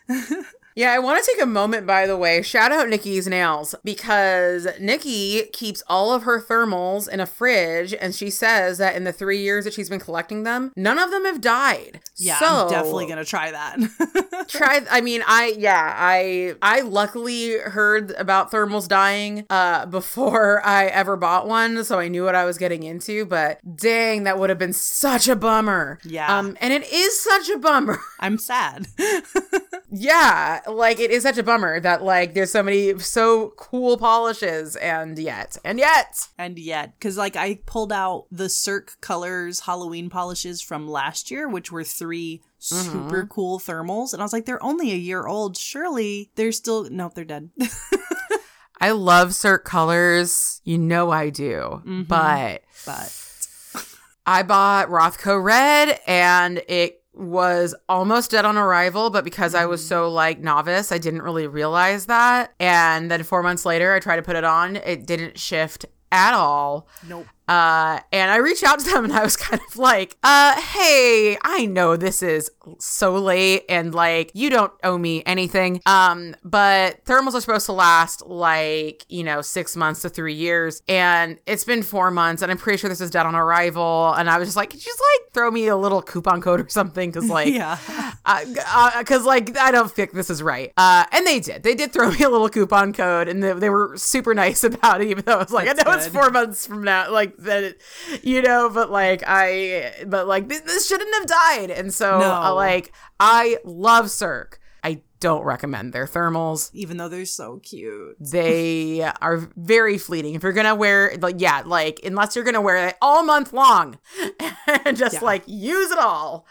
[0.79, 2.41] Yeah, I want to take a moment, by the way.
[2.41, 8.15] Shout out Nikki's Nails because Nikki keeps all of her thermals in a fridge, and
[8.15, 11.25] she says that in the three years that she's been collecting them, none of them
[11.25, 11.99] have died.
[12.17, 14.47] Yeah, so, I'm definitely gonna try that.
[14.49, 14.83] try.
[14.89, 21.17] I mean, I yeah, I I luckily heard about thermals dying uh before I ever
[21.17, 23.27] bought one, so I knew what I was getting into.
[23.27, 25.99] But dang, that would have been such a bummer.
[26.05, 27.99] Yeah, um, and it is such a bummer.
[28.21, 28.87] I'm sad.
[29.91, 34.77] yeah like it is such a bummer that like there's so many so cool polishes
[34.77, 36.29] and yet and yet.
[36.37, 41.49] And yet because like i pulled out the cirque colors halloween polishes from last year
[41.49, 43.27] which were three super mm-hmm.
[43.29, 45.57] cool thermals and i was like they're only a year old.
[45.57, 47.51] Surely they're still no, they're dead.
[48.81, 50.61] I love cirque colors.
[50.65, 51.83] You know i do.
[51.85, 52.03] Mm-hmm.
[52.03, 53.85] but but
[54.27, 59.81] I bought Rothko Red and it was almost dead on arrival, but because I was
[59.81, 59.89] mm-hmm.
[59.89, 62.55] so like novice, I didn't really realize that.
[62.61, 64.77] And then four months later, I tried to put it on.
[64.77, 66.89] It didn't shift at all.
[67.07, 67.27] Nope.
[67.49, 71.37] Uh, and I reached out to them and I was kind of like, uh, hey,
[71.43, 75.81] I know this is so late and like you don't owe me anything.
[75.87, 80.83] Um, but thermals are supposed to last like, you know, six months to three years.
[80.89, 84.13] And it's been four months and I'm pretty sure this is dead on arrival.
[84.15, 86.61] And I was just like, could you just like throw me a little coupon code
[86.61, 87.11] or something?
[87.13, 87.79] Cause like, yeah,
[88.27, 90.73] uh, uh, cause like I don't think this is right.
[90.77, 91.63] Uh, and they did.
[91.63, 95.01] They did throw me a little coupon code and they, they were super nice about
[95.01, 96.05] it, even though I was like, That's I know good.
[96.07, 97.11] it's four months from now.
[97.11, 97.83] Like, that it,
[98.23, 101.71] you know but like i but like this, this shouldn't have died.
[101.71, 102.33] And so no.
[102.33, 104.61] uh, like i love cirque.
[104.85, 106.71] I don't recommend their thermals.
[106.73, 108.17] Even though they're so cute.
[108.21, 110.35] They are very fleeting.
[110.35, 113.99] If you're gonna wear like yeah like unless you're gonna wear it all month long
[114.85, 115.21] and just yeah.
[115.21, 116.47] like use it all.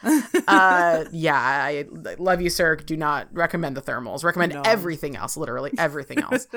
[0.48, 1.86] Uh yeah i
[2.18, 2.86] love you cirque.
[2.86, 4.24] Do not recommend the thermals.
[4.24, 4.62] Recommend no.
[4.64, 6.48] everything else literally everything else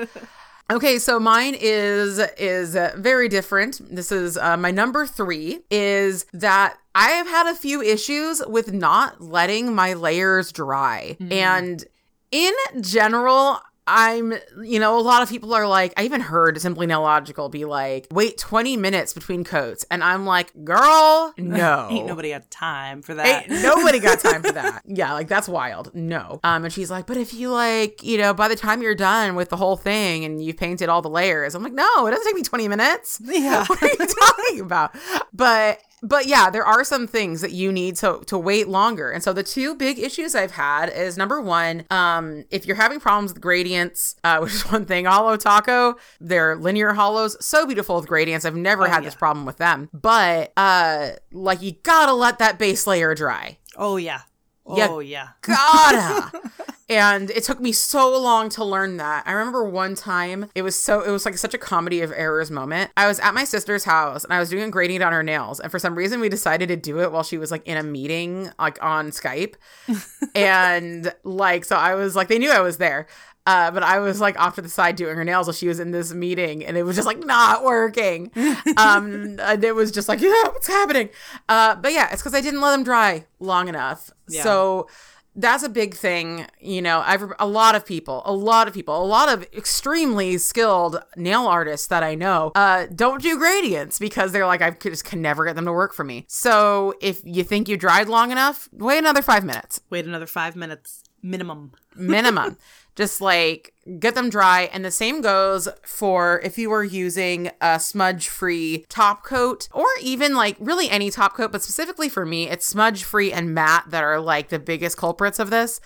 [0.71, 3.81] Okay, so mine is is very different.
[3.93, 8.71] This is uh, my number 3 is that I have had a few issues with
[8.71, 11.17] not letting my layers dry.
[11.19, 11.33] Mm-hmm.
[11.33, 11.85] And
[12.31, 16.87] in general, I'm, you know, a lot of people are like, I even heard Simply
[16.87, 19.85] Nailogical be like, wait 20 minutes between coats.
[19.89, 21.87] And I'm like, girl, no.
[21.89, 23.49] Ain't nobody got time for that.
[23.49, 24.83] Ain't nobody got time for that.
[24.93, 25.93] Yeah, like that's wild.
[25.95, 26.39] No.
[26.43, 29.35] Um, and she's like, but if you like, you know, by the time you're done
[29.35, 32.25] with the whole thing and you've painted all the layers, I'm like, no, it doesn't
[32.25, 33.21] take me 20 minutes.
[33.23, 33.65] Yeah.
[33.71, 34.95] What are you talking about?
[35.33, 39.11] But but yeah, there are some things that you need to to wait longer.
[39.11, 42.99] And so the two big issues I've had is number one, um, if you're having
[42.99, 47.95] problems with gradients, uh, which is one thing, Holo Taco, they're linear holos, so beautiful
[47.95, 48.45] with gradients.
[48.45, 49.09] I've never oh, had yeah.
[49.09, 49.89] this problem with them.
[49.93, 53.57] But uh, like you gotta let that base layer dry.
[53.77, 54.21] Oh yeah.
[54.67, 55.29] You oh yeah.
[55.41, 56.31] Gotta.
[56.91, 59.23] And it took me so long to learn that.
[59.25, 62.51] I remember one time it was so it was like such a comedy of errors
[62.51, 62.91] moment.
[62.97, 65.61] I was at my sister's house and I was doing a gradient on her nails,
[65.61, 67.83] and for some reason we decided to do it while she was like in a
[67.83, 69.55] meeting, like on Skype.
[70.35, 73.07] and like so I was like they knew I was there.
[73.45, 75.79] Uh, but I was like off to the side doing her nails while she was
[75.79, 78.31] in this meeting, and it was just like not working.
[78.77, 81.09] um, and it was just like, yeah, what's happening?
[81.49, 84.11] Uh, but yeah, it's because I didn't let them dry long enough.
[84.29, 84.43] Yeah.
[84.43, 84.87] So
[85.35, 86.45] that's a big thing.
[86.59, 90.37] You know, I've a lot of people, a lot of people, a lot of extremely
[90.37, 95.05] skilled nail artists that I know uh, don't do gradients because they're like, I just
[95.05, 96.25] can never get them to work for me.
[96.27, 100.55] So if you think you dried long enough, wait another five minutes Wait another five
[100.55, 101.71] minutes minimum.
[101.95, 102.57] minimum.
[102.95, 104.69] Just like get them dry.
[104.73, 109.85] And the same goes for if you are using a smudge free top coat or
[110.01, 113.85] even like really any top coat, but specifically for me, it's smudge free and matte
[113.89, 115.79] that are like the biggest culprits of this,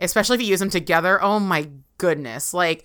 [0.00, 1.22] especially if you use them together.
[1.22, 2.52] Oh my goodness.
[2.52, 2.84] Like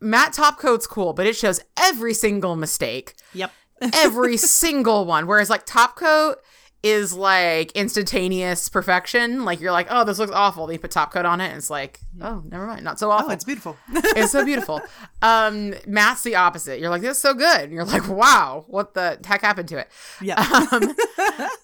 [0.00, 3.52] matte top coat's cool, but it shows every single mistake Yep.
[3.94, 5.26] every single one.
[5.28, 6.38] Whereas like top coat
[6.84, 9.44] is like instantaneous perfection.
[9.44, 10.66] Like you're like, oh, this looks awful.
[10.66, 13.10] Then you put top coat on it, and it's like, oh, never mind, not so
[13.10, 13.30] awful.
[13.30, 13.76] Oh, it's beautiful.
[13.90, 14.82] it's so beautiful.
[15.22, 16.80] Um, mattes the opposite.
[16.80, 17.62] You're like, this is so good.
[17.62, 19.88] And you're like, wow, what the heck happened to it?
[20.20, 20.34] yeah.
[20.74, 20.94] Um,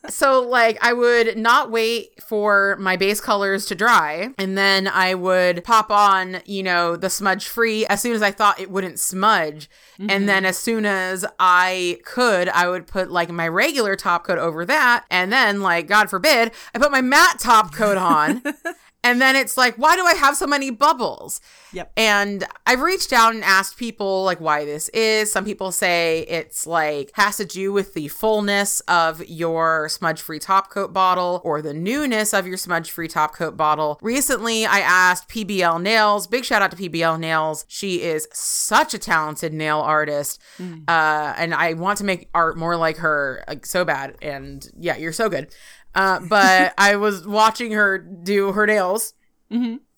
[0.08, 5.14] so like I would not wait for my base colors to dry and then I
[5.14, 8.98] would pop on, you know, the smudge free as soon as I thought it wouldn't
[8.98, 9.70] smudge.
[10.08, 14.38] And then as soon as I could, I would put like my regular top coat
[14.38, 15.04] over that.
[15.10, 18.42] And then like God forbid, I put my matte top coat on.
[19.02, 21.40] And then it's like, why do I have so many bubbles?
[21.72, 21.92] Yep.
[21.96, 25.32] And I've reached out and asked people like why this is.
[25.32, 30.38] Some people say it's like has to do with the fullness of your smudge free
[30.38, 33.98] top coat bottle or the newness of your smudge free top coat bottle.
[34.02, 36.26] Recently, I asked PBL Nails.
[36.26, 37.64] Big shout out to PBL Nails.
[37.68, 40.40] She is such a talented nail artist.
[40.88, 44.16] Uh, and I want to make art more like her like so bad.
[44.20, 45.48] And yeah, you're so good.
[45.94, 49.14] Uh, but I was watching her do her nails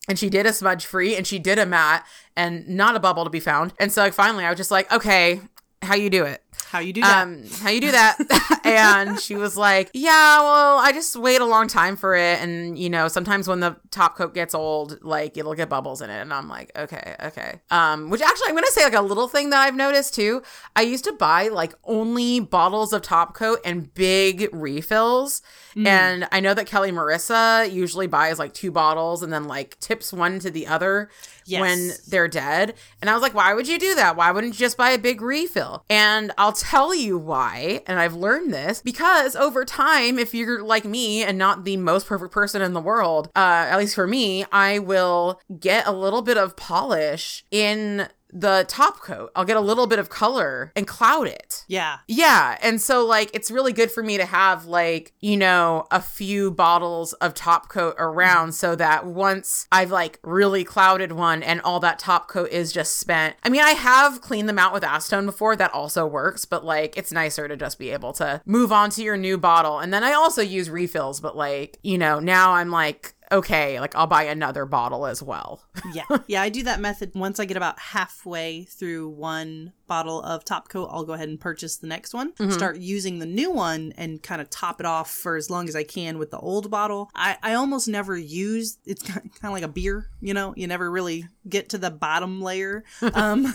[0.08, 2.04] and she did a smudge free and she did a matte
[2.36, 3.72] and not a bubble to be found.
[3.78, 5.40] And so like finally I was just like, okay,
[5.82, 6.41] how you do it?
[6.72, 7.22] How you do that?
[7.24, 8.16] Um, how you do that?
[8.64, 12.40] and she was like, yeah, well, I just wait a long time for it.
[12.40, 16.08] And, you know, sometimes when the top coat gets old, like it'll get bubbles in
[16.08, 16.22] it.
[16.22, 17.60] And I'm like, okay, okay.
[17.70, 20.42] Um, which actually, I'm going to say like a little thing that I've noticed too.
[20.74, 25.42] I used to buy like only bottles of top coat and big refills.
[25.86, 30.10] And I know that Kelli Marissa usually buys like two bottles and then like tips
[30.10, 31.10] one to the other
[31.46, 31.60] Yes.
[31.60, 32.74] when they're dead.
[33.00, 34.16] And I was like, why would you do that?
[34.16, 35.84] Why wouldn't you just buy a big refill?
[35.88, 37.82] And I'll tell you why.
[37.86, 42.06] And I've learned this because over time, if you're like me and not the most
[42.06, 46.22] perfect person in the world, uh, at least for me, I will get a little
[46.22, 49.30] bit of polish in the top coat.
[49.36, 51.64] I'll get a little bit of color and cloud it.
[51.68, 51.98] yeah.
[52.08, 52.58] Yeah.
[52.62, 56.50] And so, like, it's really good for me to have, like, you know, a few
[56.50, 61.80] bottles of top coat around so that once I've, like, really clouded one and all
[61.80, 63.36] that top coat is just spent.
[63.42, 65.56] I mean, I have cleaned them out with acetone before.
[65.56, 69.02] That also works, but, like, it's nicer to just be able to move on to
[69.02, 69.78] your new bottle.
[69.78, 73.94] And then I also use refills, but, like, you know, now I'm like, okay, like,
[73.96, 75.62] I'll buy another bottle as well.
[75.92, 76.04] yeah.
[76.26, 77.12] Yeah i do that method.
[77.14, 81.40] Once i get about halfway through one bottle of top coat i'll go ahead and
[81.40, 82.32] purchase the next one.
[82.50, 85.76] Start using the new one and kind of top it off for as long as
[85.76, 87.10] i can with the old bottle.
[87.14, 90.54] I, I almost never use it's kind of like a beer you know?
[90.56, 92.84] You never really get to the bottom layer.
[93.14, 93.52] Um,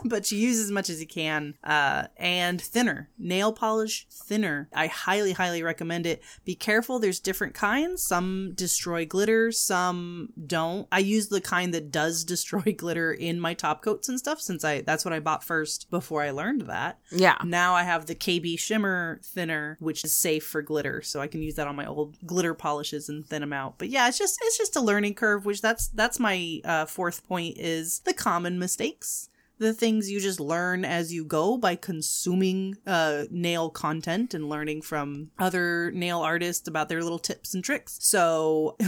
[0.04, 4.68] but you use as much as you can uh, and thinner nail polish thinner.
[4.74, 6.22] I highly highly recommend it.
[6.44, 8.02] Be careful there's different kinds.
[8.02, 10.86] Some destroy glitter some don't.
[10.92, 14.64] I use the kind that does destroy glitter in my top coats and stuff since
[14.64, 16.98] i that's what i bought first before i learned that.
[17.10, 17.36] Yeah.
[17.44, 21.42] now i have the kb shimmer thinner which is safe for glitter so i can
[21.42, 23.78] use that on my old glitter polishes and thin them out.
[23.78, 27.26] But yeah it's just it's just a learning curve which that's that's my uh, fourth
[27.26, 29.28] point is the common mistakes
[29.58, 34.82] the things you just learn as you go by consuming uh, nail content and learning
[34.82, 37.98] from other nail artists about their little tips and tricks.
[38.00, 38.76] So,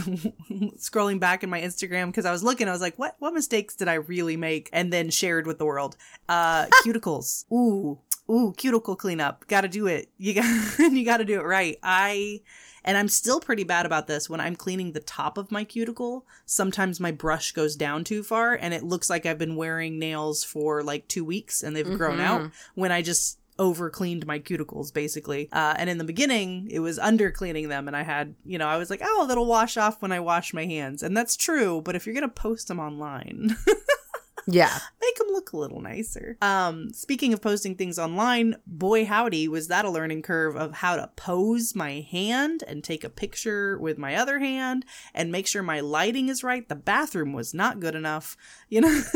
[0.77, 3.75] scrolling back in my Instagram because I was looking, I was like, "What what mistakes
[3.75, 5.97] did I really make?" And then shared with the world.
[6.29, 7.45] Uh, cuticles.
[7.51, 7.99] Ooh,
[8.29, 9.47] ooh, cuticle cleanup.
[9.47, 10.09] Got to do it.
[10.17, 11.77] You got you got to do it right.
[11.83, 12.41] I
[12.83, 16.25] and I'm still pretty bad about this when I'm cleaning the top of my cuticle.
[16.45, 20.43] Sometimes my brush goes down too far and it looks like I've been wearing nails
[20.43, 24.93] for like 2 weeks and they've grown out when I just over cleaned my cuticles
[24.93, 25.47] basically.
[25.51, 28.67] Uh, and in the beginning, it was under cleaning them, and I had, you know,
[28.67, 31.81] I was like, oh, that'll wash off when I wash my hands, and that's true.
[31.81, 33.55] But if you're gonna post them online.
[34.47, 34.79] Yeah.
[35.01, 36.37] make them look a little nicer.
[36.41, 40.95] Um, speaking of posting things online, boy howdy, was that a learning curve of how
[40.95, 45.63] to pose my hand and take a picture with my other hand and make sure
[45.63, 46.67] my lighting is right.
[46.67, 48.37] The bathroom was not good enough,
[48.69, 49.01] you know.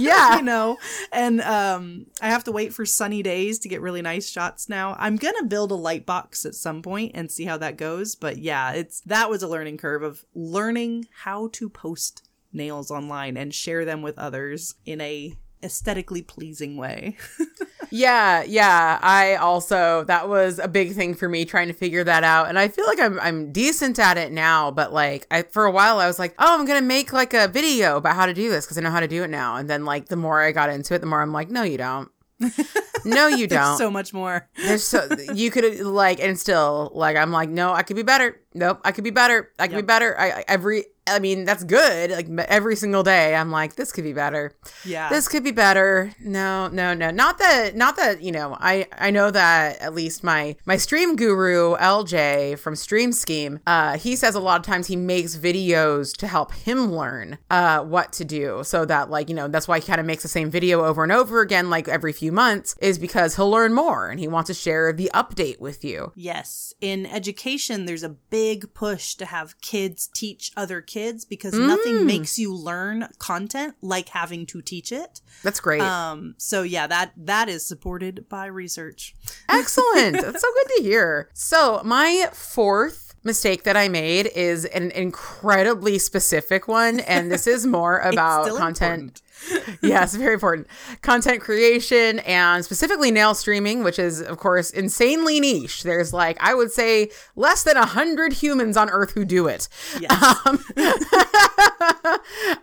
[0.00, 0.36] Yeah.
[0.36, 0.78] you know,
[1.10, 4.94] and um, I have to wait for sunny days to get really nice shots now.
[4.96, 8.14] I'm gonna build a light box at some point and see how that goes.
[8.14, 13.36] But yeah, it's that was a learning curve of learning how to post nails online
[13.36, 17.16] and share them with others in a aesthetically pleasing way.
[17.90, 18.98] Yeah, yeah.
[19.02, 22.48] I also that was a big thing for me trying to figure that out.
[22.48, 25.70] And I feel like I'm I'm decent at it now, but like I for a
[25.70, 28.34] while I was like, "Oh, I'm going to make like a video about how to
[28.34, 30.40] do this because I know how to do it now." And then like the more
[30.42, 32.10] I got into it, the more I'm like, "No, you don't."
[33.08, 33.78] no, you don't.
[33.78, 34.48] so much more.
[34.56, 38.40] There's so you could like and still like I'm like, "No, I could be better."
[38.54, 39.50] Nope, I could be better.
[39.58, 39.82] I could Yep.
[39.82, 40.18] be better.
[40.18, 42.10] I, I every I mean, that's good.
[42.10, 44.52] Like every single day I'm like, "This could be better."
[44.84, 45.08] Yeah.
[45.10, 49.10] this could be better no no no not that not that you know i i
[49.10, 54.34] know that at least my my stream guru lj from stream scheme uh he says
[54.34, 58.62] a lot of times he makes videos to help him learn uh what to do
[58.64, 61.02] so that like you know that's why he kind of makes the same video over
[61.02, 64.48] and over again like every few months is because he'll learn more and he wants
[64.48, 66.74] to share the update with you Yes.
[66.80, 71.66] In education, there's a big push to have kids teach other kids because Mm.
[71.66, 75.20] nothing makes you learn content like having to teach it.
[75.42, 79.14] that's great Um, so yeah, that that is supported by research.
[79.48, 80.20] Excellent.
[80.20, 81.28] That's so good to hear.
[81.34, 87.00] So, my fourth mistake that I made is an incredibly specific one.
[87.00, 89.22] And this is more about content.
[89.82, 90.66] yes, very important.
[91.02, 95.82] Content creation and specifically nail streaming, which is, of course, insanely niche.
[95.82, 99.68] There's like, I would say, less than a hundred humans on Earth who do it.
[100.00, 100.12] Yes.
[100.46, 100.64] Um,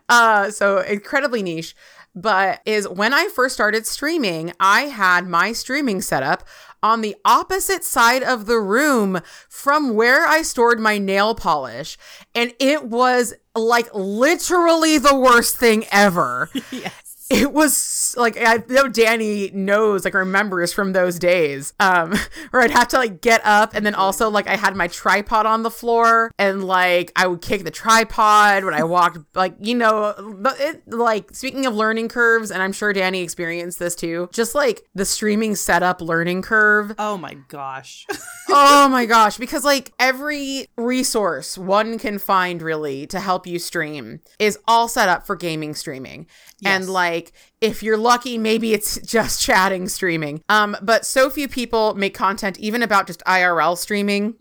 [0.10, 1.76] uh, so incredibly niche.
[2.16, 6.48] But is when I first started streaming, I had my streaming setup
[6.82, 11.98] on the opposite side of the room from where I stored my nail polish.
[12.34, 16.50] And it was like literally the worst thing ever.
[16.72, 17.05] yes.
[17.32, 22.14] It was like I know Danie knows, like remembers from those days, um,
[22.52, 25.48] where I'd have to like get up, and then also like I had my tripod
[25.48, 29.74] on the floor, and like I would kick the tripod when I walked, like you
[29.74, 34.30] know, but it like speaking of learning curves, and I'm sure Danie experienced this too.
[34.32, 38.06] Just like the streaming setup learning curve, Oh my gosh.
[38.50, 44.20] oh my gosh because like every resource one can find really to help you stream
[44.38, 46.28] is all set up for gaming streaming
[46.64, 50.42] and like if you're lucky maybe it's just chatting streaming.
[50.50, 54.36] Um but so few people make content even about just irl streaming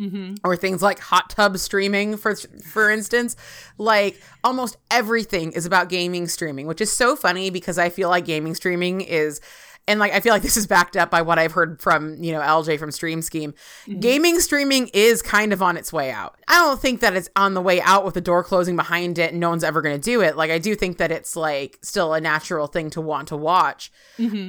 [0.44, 3.36] or things like hot tub streaming for for instance.
[3.78, 8.24] Like almost everything is about gaming streaming which is so funny because i feel like
[8.24, 9.40] gaming streaming is
[9.86, 12.32] and like I feel like this is backed up by what I've heard from you
[12.32, 13.54] know LJ from Stream Scheme.
[14.00, 16.36] Gaming streaming is kind of on its way out.
[16.48, 19.32] I don't think that it's on the way out with the door closing behind it
[19.32, 20.36] and no one's ever going to do it.
[20.36, 23.90] Like I do think that it's like still a natural thing to want to watch.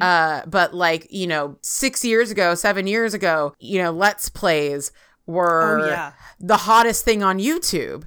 [0.01, 4.91] Uh, but like you know, six years ago, seven years ago, you know, Let's Plays
[5.25, 6.11] were Oh, yeah.
[6.39, 8.03] the hottest thing on YouTube,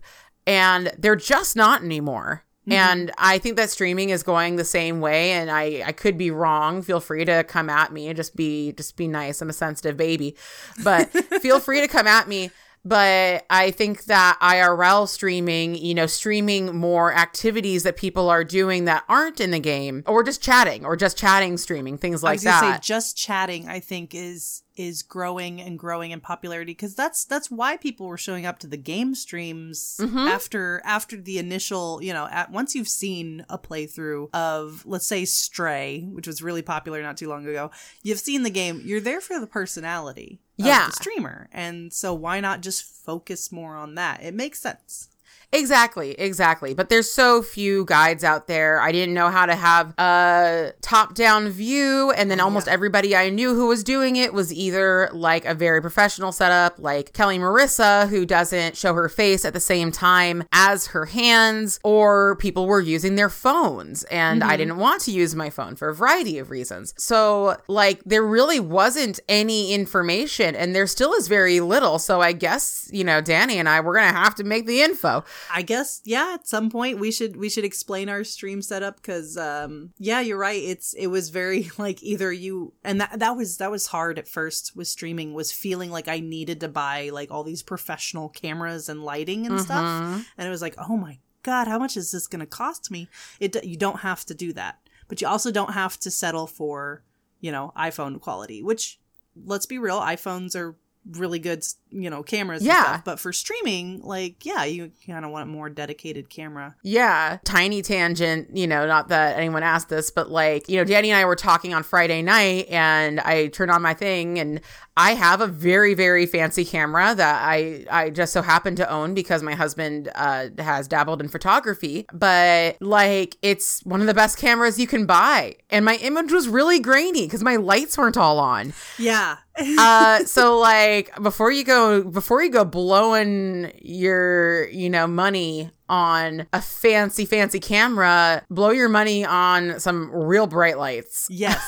[0.46, 2.44] and they're just not anymore.
[2.68, 2.72] Mm-hmm.
[2.72, 6.30] And I think that streaming is going the same way, and I I could be
[6.30, 6.82] wrong.
[6.82, 9.40] Feel free to come at me and just be just be nice.
[9.40, 10.36] I'm a sensitive baby,
[10.84, 11.10] but
[11.40, 12.50] feel free to come at me.
[12.84, 18.84] But I think that IRL streaming, you know, streaming more activities that people are doing
[18.84, 22.40] that aren't in the game, or just chatting, or just chatting streaming, things I like
[22.42, 22.60] that.
[22.60, 23.66] say just chatting.
[23.68, 28.16] I think is is growing and growing in popularity because that's that's why people were
[28.16, 30.18] showing up to the game streams Mm-hmm.
[30.18, 35.24] after after the initial you know at once you've seen a playthrough of let's say
[35.24, 37.70] Stray, which was really popular not too long ago.
[38.02, 38.82] You've seen the game.
[38.84, 40.40] You're there for the personality.
[40.58, 40.86] Of Yeah.
[40.86, 44.22] the streamer, and so why not just focus more on that?
[44.22, 45.08] It makes sense.
[45.50, 46.74] Exactly, exactly.
[46.74, 48.82] But there's so few guides out there.
[48.82, 52.10] I didn't know how to have a top down view.
[52.10, 55.54] And then oh, almost everybody I knew who was doing it was either like a
[55.54, 60.44] very professional setup, like Kelli Marissa, who doesn't show her face at the same time
[60.52, 64.04] as her hands, or people were using their phones.
[64.04, 64.56] And I mm-hmm.
[64.58, 66.92] didn't want to use my phone for a variety of reasons.
[66.98, 71.98] So, like, there really wasn't any information, and there still is very little.
[71.98, 74.82] So, I guess, you know, Danie and I, we're going to have to make the
[74.82, 75.24] info.
[75.52, 79.36] I guess yeah, at some point we should we should explain our stream setup because
[79.36, 80.62] um yeah, you're right.
[80.62, 84.28] It's it was very like either you and that that was that was hard at
[84.28, 88.88] first with streaming was feeling like I needed to buy like all these professional cameras
[88.88, 90.24] and lighting and stuff, Mhm.
[90.36, 93.08] and it was like oh my god, how much is this going to cost me?
[93.40, 94.78] It you don't have to do that,
[95.08, 97.02] but you also don't have to settle for
[97.40, 98.98] you know iPhone quality, which
[99.44, 100.76] let's be real, iPhones are
[101.12, 102.82] really good you know cameras and Yeah.
[102.82, 107.38] stuff but for streaming like yeah you kind of want a more dedicated camera Yeah,
[107.44, 111.16] tiny tangent, you know, not that anyone asked this, but like, you know, Danie and
[111.16, 114.60] I were talking on Friday night and I turned on my thing and
[114.98, 119.14] I have a very, very fancy camera that I I just so happen to own
[119.14, 122.04] because my husband uh, has dabbled in photography.
[122.12, 126.48] But like, it's one of the best cameras you can buy, and my image was
[126.48, 128.74] really grainy because my lights weren't all on.
[128.98, 129.38] yeah
[129.78, 136.46] Uh, so like before you go before you go blowing your you know money on
[136.52, 141.26] a fancy fancy camera, blow your money on some real bright lights.
[141.28, 141.60] yes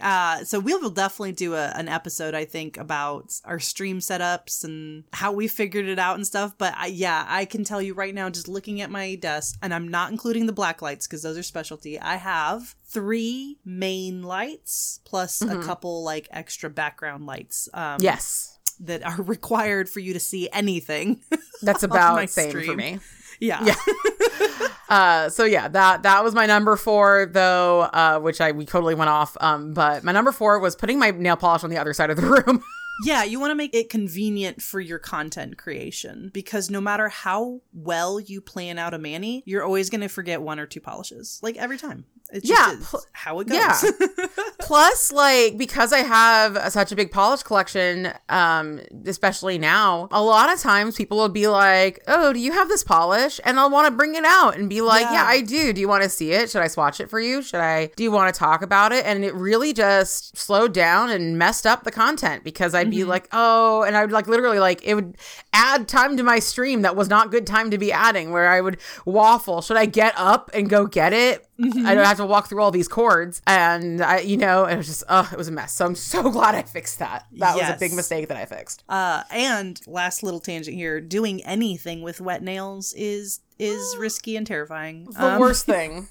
[0.00, 4.64] uh so we will definitely do a, an episode i think about our stream setups
[4.64, 7.94] and how we figured it out and stuff but I, yeah i can tell you
[7.94, 11.22] right now just looking at my desk and i'm not including the black lights because
[11.22, 17.68] those are specialty i have three main lights plus a couple like extra background lights
[17.74, 18.58] um Yes.
[18.80, 21.20] that are required for you to see anything
[21.62, 22.76] That's about same for stream.
[22.76, 22.98] me.
[23.40, 23.74] Yeah Yeah.
[24.88, 28.94] Uh, so yeah, that that was my number four though, uh, which I we totally
[28.94, 29.36] went off.
[29.40, 32.16] Um, but my number four was putting my nail polish on the other side of
[32.16, 32.62] the room.
[33.04, 37.60] Yeah, you want to make it convenient for your content creation because no matter how
[37.72, 41.38] well you plan out a mani, you're always going to forget one or two polishes.
[41.42, 42.06] Like every time.
[42.30, 43.56] It's just Yeah, pl- how it goes.
[43.58, 44.26] yeah.
[44.60, 50.22] Plus, like because I have a- such a big polish collection, um, especially now, a
[50.22, 53.70] lot of times people will be like, "Oh, do you have this polish?" And I'll
[53.70, 55.12] want to bring it out and be like, Yeah.
[55.14, 55.72] "Yeah, I do.
[55.72, 56.50] Do you want to see it?
[56.50, 57.40] Should I swatch it for you?
[57.40, 57.86] Should I?
[57.96, 61.66] Do you want to talk about it?" And it really just slowed down and messed
[61.66, 64.94] up the content because I'd be like, "Oh," and I would like literally like it
[64.94, 65.16] would
[65.54, 68.60] add time to my stream that was not good time to be adding, where I
[68.60, 69.62] would waffle.
[69.62, 71.47] Should I get up and go get it?
[71.60, 74.86] I don't have to walk through all these cords, and I, you know, it was
[74.86, 75.72] just, oh, it was a mess.
[75.74, 77.26] So I'm so glad I fixed that.
[77.38, 78.84] That was a big mistake that I fixed.
[78.88, 84.46] Uh, and last little tangent here, doing anything with wet nails is is risky and
[84.46, 85.06] terrifying.
[85.10, 86.06] The Um, worst thing,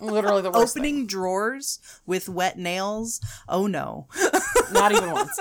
[0.00, 0.76] literally the worst.
[0.76, 3.18] Opening drawers with wet nails.
[3.48, 4.08] Oh no.
[4.72, 5.38] not even once,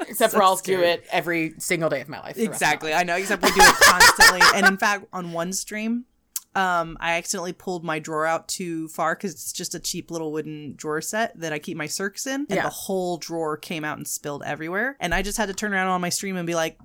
[0.00, 0.78] except So for I'll scary.
[0.78, 2.36] do it every single day of my life.
[2.36, 2.90] for the rest of my Exactly.
[2.92, 3.00] life.
[3.00, 3.16] I know.
[3.16, 4.40] Except we do it constantly.
[4.54, 6.06] and in fact, on one stream,
[6.54, 10.32] um, I accidentally pulled my drawer out too far because it's just a cheap little
[10.32, 12.62] wooden drawer set that I keep my Cirques in, and Yeah.
[12.64, 14.96] the whole drawer came out and spilled everywhere.
[15.00, 16.78] And I just had to turn around on my stream and be like,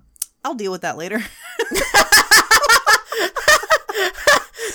[0.43, 1.21] "I'll deal with that later."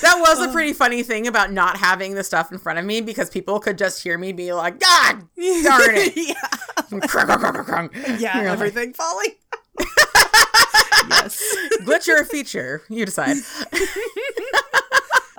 [0.02, 3.00] That was a pretty funny thing about not having the stuff in front of me
[3.00, 6.12] because people could just hear me be like, God darn it.
[6.16, 6.34] yeah.
[6.90, 8.20] Crunk, crunk, crunk, crunk, crunk.
[8.20, 8.36] Yeah.
[8.38, 9.30] Like, Everything falling.
[11.08, 11.42] yes.
[11.82, 12.82] Glitch or a feature?
[12.90, 13.36] You decide.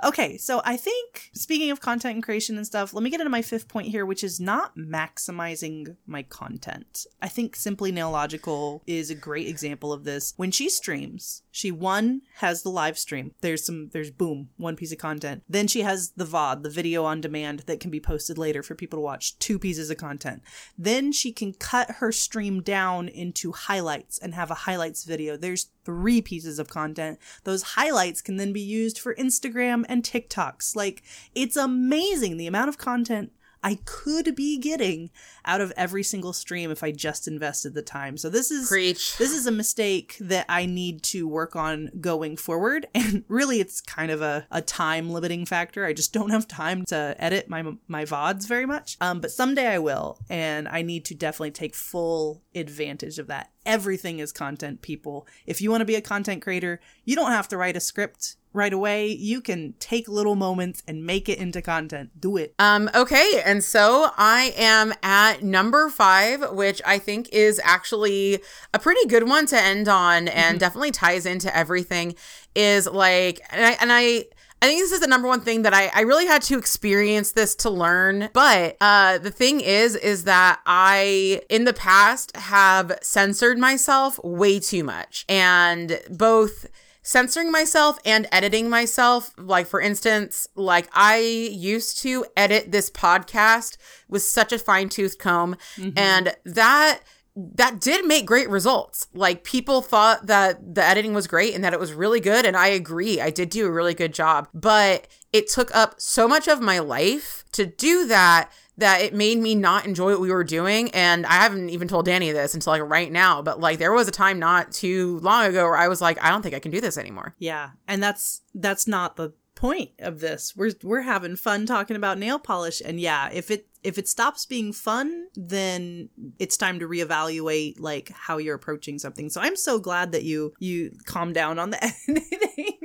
[0.04, 3.30] Okay, so I think speaking of content and creation and stuff, let me get into
[3.30, 7.06] my fifth point here, which is not maximizing my content.
[7.22, 10.34] I think Simply Nailogical is a great example of this.
[10.36, 13.32] When she streams, she one has the live stream.
[13.40, 15.42] There's some there's boom, one piece of content.
[15.48, 18.74] Then she has the VOD, the video on demand that can be posted later for
[18.74, 20.42] people to watch, two pieces of content.
[20.76, 25.36] Then she can cut her stream down into highlights and have a highlights video.
[25.36, 27.18] There's three pieces of content.
[27.44, 30.76] Those highlights can then be used for Instagram and TikToks.
[30.76, 31.02] Like,
[31.34, 33.32] it's amazing the amount of content
[33.62, 35.10] I could be getting
[35.44, 38.16] out of every single stream if I just invested the time.
[38.16, 39.16] So this is Preach.
[39.18, 42.86] this is a mistake that I need to work on going forward.
[43.06, 45.84] And really, it's kind of a, a time limiting factor.
[45.84, 48.96] I just don't have time to edit my my VODs very much.
[49.00, 50.18] Um, but someday I will.
[50.28, 53.50] And I need to definitely take full advantage of that.
[53.64, 55.26] Everything is content, people.
[55.46, 58.36] If you want to be a content creator, you don't have to write a script
[58.56, 59.08] right away.
[59.08, 62.20] You can take little moments and make it into content.
[62.20, 62.54] Do it.
[62.58, 68.40] Um, okay, and so I am at number five, which I think is actually
[68.72, 72.14] a pretty good one to end on and definitely ties into everything.
[72.54, 74.24] Is like, and I, and I,
[74.62, 77.32] I think this is the number one thing that I, I really had to experience
[77.32, 78.30] this to learn.
[78.32, 84.58] But uh, the thing is, is that I, in the past, have censored myself way
[84.58, 85.26] too much.
[85.28, 86.66] And both
[87.06, 93.76] censoring myself and editing myself like for instance like i used to edit this podcast
[94.08, 95.96] with such a fine-tooth comb mm-hmm.
[95.96, 97.00] and that
[97.36, 99.08] that did make great results.
[99.12, 102.46] Like people thought that the editing was great and that it was really good.
[102.46, 103.20] And I agree.
[103.20, 104.48] I did do a really good job.
[104.54, 109.38] But it took up so much of my life to do that that it made
[109.38, 110.90] me not enjoy what we were doing.
[110.90, 114.08] And I haven't even told Danie this until like right now, but like there was
[114.08, 116.70] a time not too long ago where I was like, I don't think I can
[116.70, 117.34] do this anymore.
[117.38, 117.70] Yeah.
[117.88, 120.54] And that's that's not the point of this.
[120.54, 124.44] We're we're having fun talking about nail polish and yeah, if it if it stops
[124.46, 129.30] being fun, then it's time to reevaluate like how you're approaching something.
[129.30, 132.78] So I'm so glad that you you calm down on the editing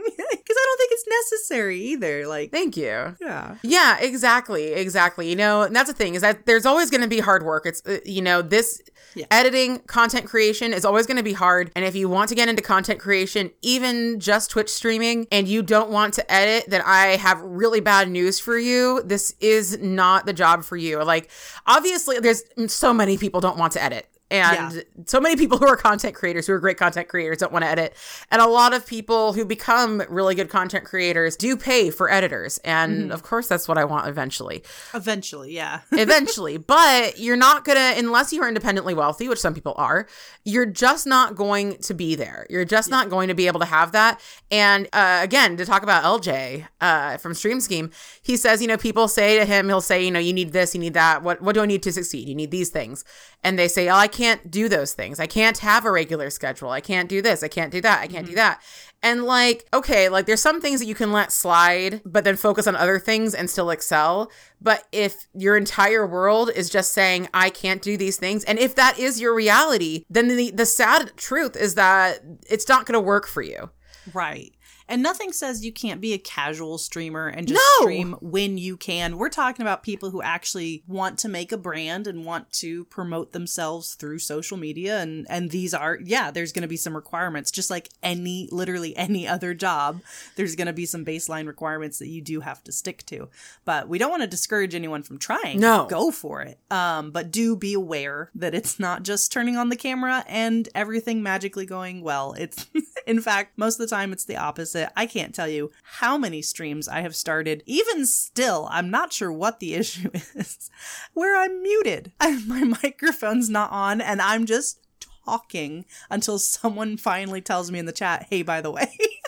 [0.52, 2.28] because I don't think it's necessary either.
[2.28, 3.16] Like, thank you.
[3.22, 3.56] Yeah.
[3.64, 4.74] Yeah, exactly.
[4.74, 5.30] Exactly.
[5.30, 7.66] You know, and that's the thing is that there's always going to be hard work.
[7.66, 8.82] It's, uh, you know, this
[9.16, 9.26] yeah.
[9.32, 11.72] editing, content creation is always going to be hard.
[11.76, 15.64] And if you want to get into content creation, even just Twitch streaming, and you
[15.64, 19.02] don't want to edit, then I have really bad news for you.
[19.04, 21.02] This is not the job for you.
[21.04, 21.30] Like,
[21.66, 24.82] obviously, there's so many people don't want to edit and yeah.
[25.06, 27.70] so many people who are content creators who are great content creators don't want to
[27.70, 27.96] edit.
[28.32, 32.58] And a lot of people who become really good content creators do pay for editors.
[32.60, 33.12] And mm-hmm.
[33.12, 34.64] of course that's what i want eventually.
[34.94, 35.82] Eventually yeah.
[35.92, 36.58] Eventually.
[36.58, 40.08] But you're not gonna unless you're independently wealthy which some people are
[40.46, 42.48] you're just not going to be there.
[42.50, 42.96] You're just yeah.
[42.96, 44.22] not going to be able to have that.
[44.50, 47.92] And uh, again to talk about lj uh, from stream scheme
[48.22, 50.74] he says you know people say to him he'll say you know you need this
[50.74, 51.22] you need that.
[51.22, 52.30] What what do i need to succeed?
[52.30, 53.04] You need these things.
[53.44, 55.20] And they say oh i can't can't do those things.
[55.20, 56.70] I can't have a regular schedule.
[56.70, 57.42] I can't do this.
[57.42, 58.02] I can't do that.
[58.02, 58.34] I can't mm-hmm.
[58.34, 58.62] do that.
[59.02, 62.68] And like, okay, like there's some things that you can let slide, but then focus
[62.68, 64.32] on other things and still excel.
[64.62, 68.76] But if your entire world is just saying, I can't do these things, and if
[68.76, 73.00] that is your reality, then the, the sad truth is that it's not going to
[73.00, 73.72] work for you.
[74.14, 74.54] Right.
[74.92, 77.86] And nothing says you can't be a casual streamer and just no!
[77.86, 79.18] stream when you can.
[79.18, 83.32] We're talking about people who actually want to make a brand and want to promote
[83.32, 87.52] themselves through social media and and these are yeah, there's going to be some requirements
[87.52, 90.02] just like any literally any other job.
[90.36, 93.30] There's going to be some baseline requirements that you do have to stick to.
[93.64, 95.62] But we don't want to discourage anyone from trying.
[95.62, 95.88] No.
[95.90, 96.60] Go for it.
[96.70, 101.24] Um but do be aware that it's not just turning on the camera and everything
[101.24, 102.34] magically going well.
[102.38, 102.66] It's
[103.08, 106.42] in fact, most of the time it's the opposite I can't tell you how many
[106.42, 107.64] streams I have started.
[107.66, 110.70] Even still, I'm not sure what the issue is,
[111.14, 112.12] where I'm muted.
[112.22, 114.80] my microphone's not on and I'm just
[115.26, 118.98] talking until someone finally tells me in the chat, hey, by the way.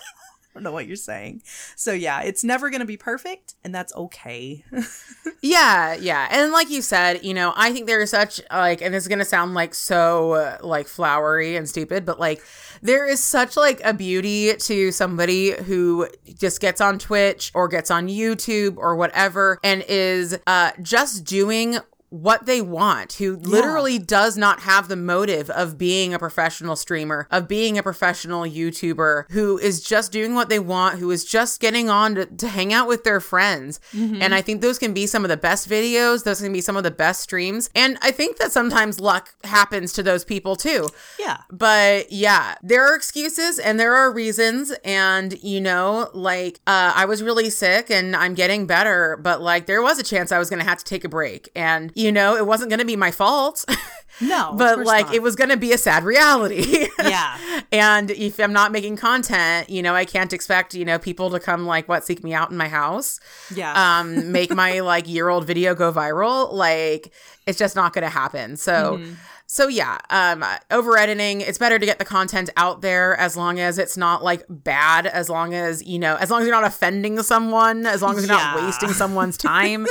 [0.53, 1.41] Don't know what you're saying.
[1.75, 4.63] So yeah, it's never going to be perfect and that's okay.
[5.41, 6.27] yeah, yeah.
[6.29, 9.25] And like you said, you know, I think there's such like and it's going to
[9.25, 12.43] sound like so uh, like flowery and stupid, but like
[12.81, 16.07] there is such like a beauty to somebody who
[16.37, 21.79] just gets on Twitch or gets on YouTube or whatever and is uh just doing
[22.13, 23.47] what they want, who yeah.
[23.49, 28.43] literally does not have the motive of being a professional streamer, of being a professional
[28.43, 32.47] YouTuber, who is just doing what they want, who is just getting on to, to
[32.47, 33.79] hang out with their friends.
[33.93, 34.21] Mm-hmm.
[34.21, 36.77] And I think those can be some of the best videos, those can be some
[36.77, 37.71] of the best streams.
[37.73, 40.89] And I think that sometimes luck happens to those people too.
[41.19, 41.37] Yeah.
[41.49, 44.71] But yeah, there are excuses and there are reasons.
[44.85, 49.65] And, you know, like uh, I was really sick and I'm getting better, but like
[49.65, 51.49] there was a chance I was going to have to take a break.
[51.55, 53.65] And, you know, it wasn't going to be my fault.
[54.21, 55.15] No, but like not.
[55.15, 56.87] it was going to be a sad reality.
[56.99, 57.35] yeah.
[57.71, 61.39] and if I'm not making content, you know, I can't expect, you know, people to
[61.39, 63.19] come like what seek me out in my house.
[63.53, 63.73] Yeah.
[63.73, 66.53] Um make my like year old video go viral.
[66.53, 67.11] Like
[67.47, 68.55] it's just not going to happen.
[68.55, 69.13] So mm-hmm
[69.53, 73.59] so yeah, um, over editing, it's better to get the content out there as long
[73.59, 76.65] as it's not like bad, as long as you know, as long as you're not
[76.65, 78.55] offending someone, as long as you're yeah.
[78.55, 79.85] not wasting someone's time.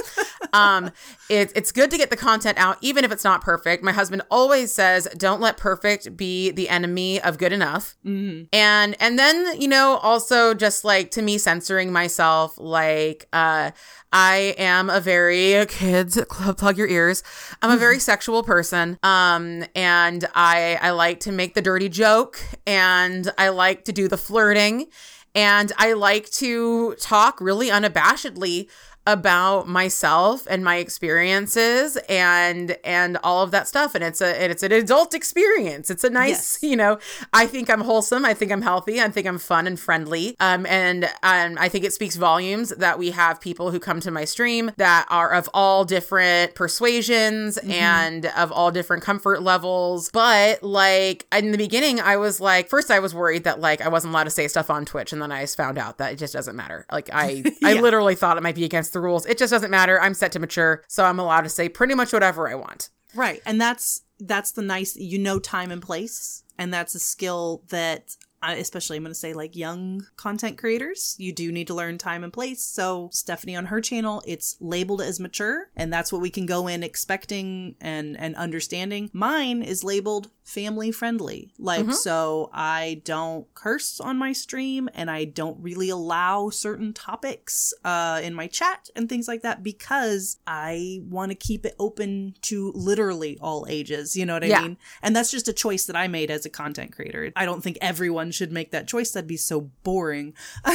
[0.53, 0.91] um,
[1.31, 3.85] it, it's good to get the content out, even if it's not perfect.
[3.85, 8.47] My husband always says, "Don't let perfect be the enemy of good enough." Mm-hmm.
[8.53, 13.71] And and then you know, also just like to me, censoring myself, like uh,
[14.13, 17.23] I am a very kids plug your ears.
[17.63, 18.99] I'm a very sexual person.
[19.03, 24.09] Um and I I like to make the dirty joke and I like to do
[24.09, 24.87] the flirting
[25.35, 28.69] and I like to talk really unabashedly
[29.07, 33.97] about myself and my experiences and and all of that stuff.
[33.97, 35.91] And it's a and it's an adult experience.
[35.91, 36.71] It's a nice yes.
[36.71, 36.99] you know
[37.33, 38.25] i think i'm wholesome.
[38.25, 39.01] I think i'm healthy.
[39.01, 40.37] I think i'm fun and friendly.
[40.39, 44.11] Um and um, i think it speaks volumes that we have people who come to
[44.13, 47.73] my stream that are of all different persuasions mm-hmm.
[47.73, 50.11] and of all different comfort levels.
[50.13, 53.89] But like in the beginning i was like first i was worried that like i
[53.89, 55.13] wasn't allowed to say stuff on twitch.
[55.13, 56.87] And then i found out that it just doesn't matter.
[56.93, 57.53] Like i yeah.
[57.65, 59.27] i literally thought it might be against the rules.
[59.27, 60.01] It just doesn't matter.
[60.01, 62.91] I'm set to mature, so I'm allowed to say pretty much whatever I want.
[63.15, 63.43] Right.
[63.45, 68.17] And that's that's the nice you know time and place and that's a skill that
[68.43, 72.25] especially I'm going to say like young content creators, you do need to learn time
[72.25, 72.63] and place.
[72.63, 76.67] So Stephanie on her channel, it's labeled as mature, and that's what we can go
[76.67, 79.11] in expecting and and understanding.
[79.13, 81.53] Mine is labeled family friendly.
[81.59, 87.73] Like so I don't curse on my stream and I don't really allow certain topics
[87.85, 92.35] uh in my chat and things like that because I want to keep it open
[92.43, 94.63] to literally all ages, you know what I Yeah.
[94.63, 94.79] mean?
[95.01, 97.33] And that's just a choice that I made as a content creator.
[97.37, 99.11] I don't think everyone should make that choice.
[99.13, 100.35] That'd be so boring.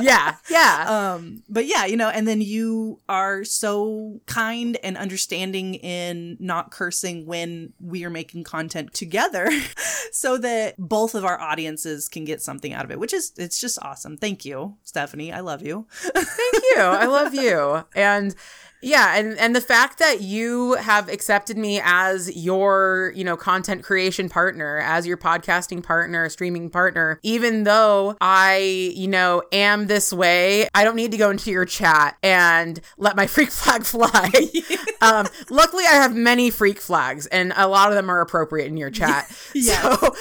[0.00, 0.36] Yeah.
[0.48, 0.84] Yeah.
[1.14, 6.70] Um, but yeah, you know, and then you are so kind and understanding in not
[6.70, 9.50] cursing when we are making content together
[10.12, 13.60] so that both of our audiences can get something out of it, which is, it's
[13.60, 14.16] just awesome.
[14.16, 15.32] Thank you, Stephanie.
[15.32, 15.86] I love you.
[15.90, 16.82] Thank you.
[16.82, 17.84] I love you.
[17.94, 18.34] And
[18.82, 23.82] yeah, and and the fact that you have accepted me as your, you know, content
[23.82, 30.12] creation partner, as your podcasting partner, streaming partner, even though I, you know, am this
[30.12, 34.30] way, I don't need to go into your chat and let my freak flag fly.
[35.00, 38.76] um, luckily I have many freak flags and a lot of them are appropriate in
[38.76, 39.24] your chat.
[39.54, 39.96] yeah.
[39.96, 40.14] So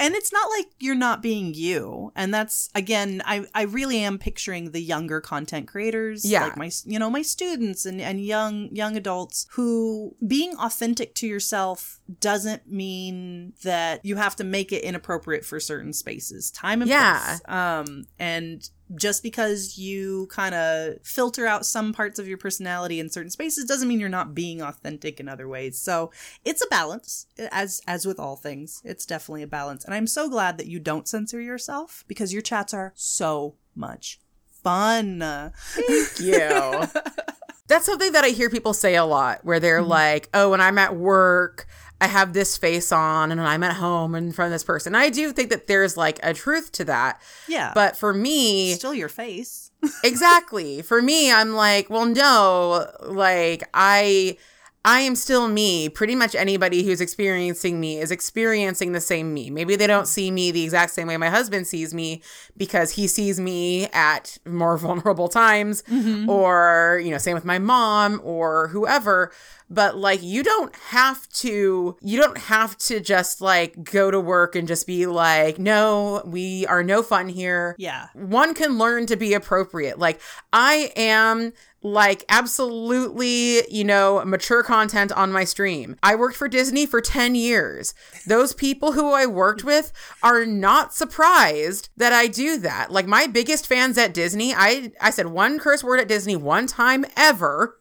[0.00, 4.18] and it's not like you're not being you and that's again i i really am
[4.18, 6.44] picturing the younger content creators Yeah.
[6.44, 11.26] like my you know my students and and young young adults who being authentic to
[11.26, 16.88] yourself doesn't mean that you have to make it inappropriate for certain spaces time and
[16.90, 17.20] Yeah.
[17.24, 22.98] place um and just because you kind of filter out some parts of your personality
[23.00, 25.78] in certain spaces doesn't mean you're not being authentic in other ways.
[25.78, 26.10] So
[26.42, 28.80] it's a balance, as as with all things.
[28.86, 32.40] It's definitely a balance, and I'm so glad that you don't censor yourself because your
[32.40, 34.20] chats are so much
[34.62, 35.52] fun.
[35.56, 36.84] Thank you.
[37.68, 39.90] That's something that I hear people say a lot where they're mm-hmm.
[39.90, 41.66] like, oh, when I'm at work,
[42.00, 44.94] I have this face on and when I'm at home in front of this person.
[44.94, 47.20] I do think that there's like a truth to that.
[47.48, 49.70] Yeah, But for me, still your face.
[50.04, 50.82] exactly.
[50.82, 54.38] For me, I'm like, well, no, like I
[54.84, 55.88] I am still me.
[55.88, 59.50] Pretty much anybody who's experiencing me is experiencing the same me.
[59.50, 62.22] Maybe they don't see me the exact same way my husband sees me
[62.56, 66.28] because he sees me at more vulnerable times mm-hmm.
[66.30, 69.32] or, you know, same with my mom or whoever.
[69.70, 74.56] But like you don't have to you don't have to just like go to work
[74.56, 79.16] and just be like, no, we are no fun here Yeah, one can learn to
[79.16, 79.98] be appropriate.
[79.98, 80.20] Like
[80.52, 81.52] I am
[81.82, 85.96] like absolutely, you know, mature content on my stream.
[86.02, 87.94] I worked for Disney for 10 years.
[88.26, 89.92] Those people who I worked with
[90.22, 92.90] are not surprised that I do that.
[92.90, 96.66] Like my biggest fans at Disney, I I said one curse word at Disney one
[96.66, 97.78] time ever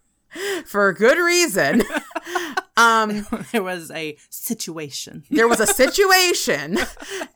[0.66, 1.84] for good reason.
[2.78, 5.24] um there was a situation.
[5.32, 6.78] there was a situation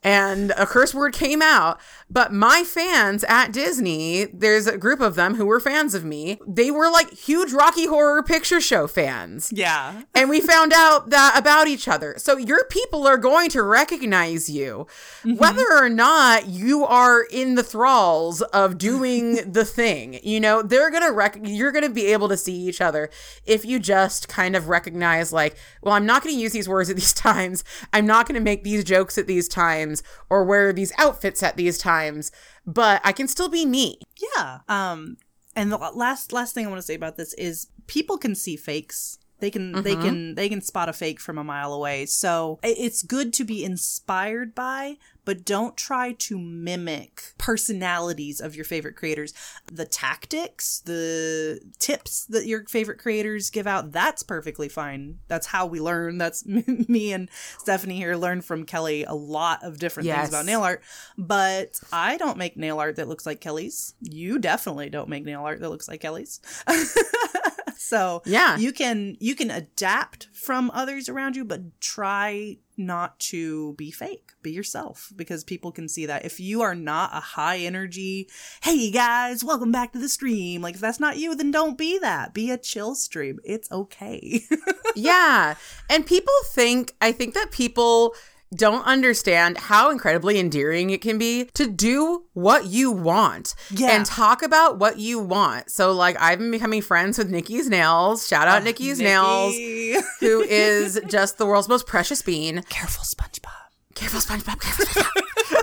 [0.03, 1.79] and a curse word came out.
[2.09, 6.39] But my fans at disney there's a group of them who were fans of me.
[6.47, 9.51] They were like huge rocky horror picture show fans.
[9.53, 12.15] Yeah, and we found out that about each other.
[12.17, 14.87] So your people are going to recognize you
[15.23, 20.19] whether or not you are in the thralls of doing the thing.
[20.23, 23.09] You know they're gonna rec- you're gonna be able to see each other
[23.45, 26.95] if you just kind of recognize like well i'm not gonna use these words at
[26.95, 27.63] these times
[27.93, 31.77] i'm not gonna make these jokes at these times or wear these outfits at these
[31.77, 32.31] times
[32.65, 33.99] but i can still be me
[34.37, 34.59] Yeah.
[34.67, 35.17] Um
[35.55, 38.55] and the last last thing I want to say about this is people can see
[38.55, 39.17] fakes.
[39.39, 42.05] They can they can they can spot a fake from a mile away.
[42.05, 44.97] So it's good to be inspired by,
[45.31, 49.33] but don't try to mimic personalities of your favorite creators.
[49.71, 55.19] The tactics, the tips that your favorite creators give out, that's perfectly fine.
[55.29, 56.17] That's how we learn.
[56.17, 57.29] That's me and
[57.59, 60.17] Stephanie here learned from Kelli a lot of different Yes.
[60.17, 60.83] things about nail art.
[61.17, 63.93] But I don't make nail art that looks like Kelli's.
[64.01, 66.41] You definitely don't make nail art that looks like Kelli's.
[67.77, 68.57] so Yeah.
[68.57, 74.31] you can you can adapt from others around you, but try not to be fake.
[74.41, 76.25] Be yourself because people can see that.
[76.25, 78.27] If you are not a high energy,
[78.63, 80.61] hey guys, welcome back to the stream.
[80.61, 82.33] Like if that's not you, then don't be that.
[82.33, 83.39] Be a chill stream.
[83.43, 84.43] It's okay.
[84.95, 85.55] yeah.
[85.89, 88.15] And people think, I think that people
[88.55, 93.91] don't understand how incredibly endearing it can be to do what you want Yeah.
[93.91, 95.71] and talk about what you want.
[95.71, 98.27] So, like, I've been becoming friends with Nikkisnails.
[98.27, 102.63] Shout out Nikkisnails, who is just the world's most precious bean.
[102.69, 103.51] Careful, SpongeBob.
[103.95, 104.59] Careful, SpongeBob.
[104.59, 105.61] Careful, SpongeBob.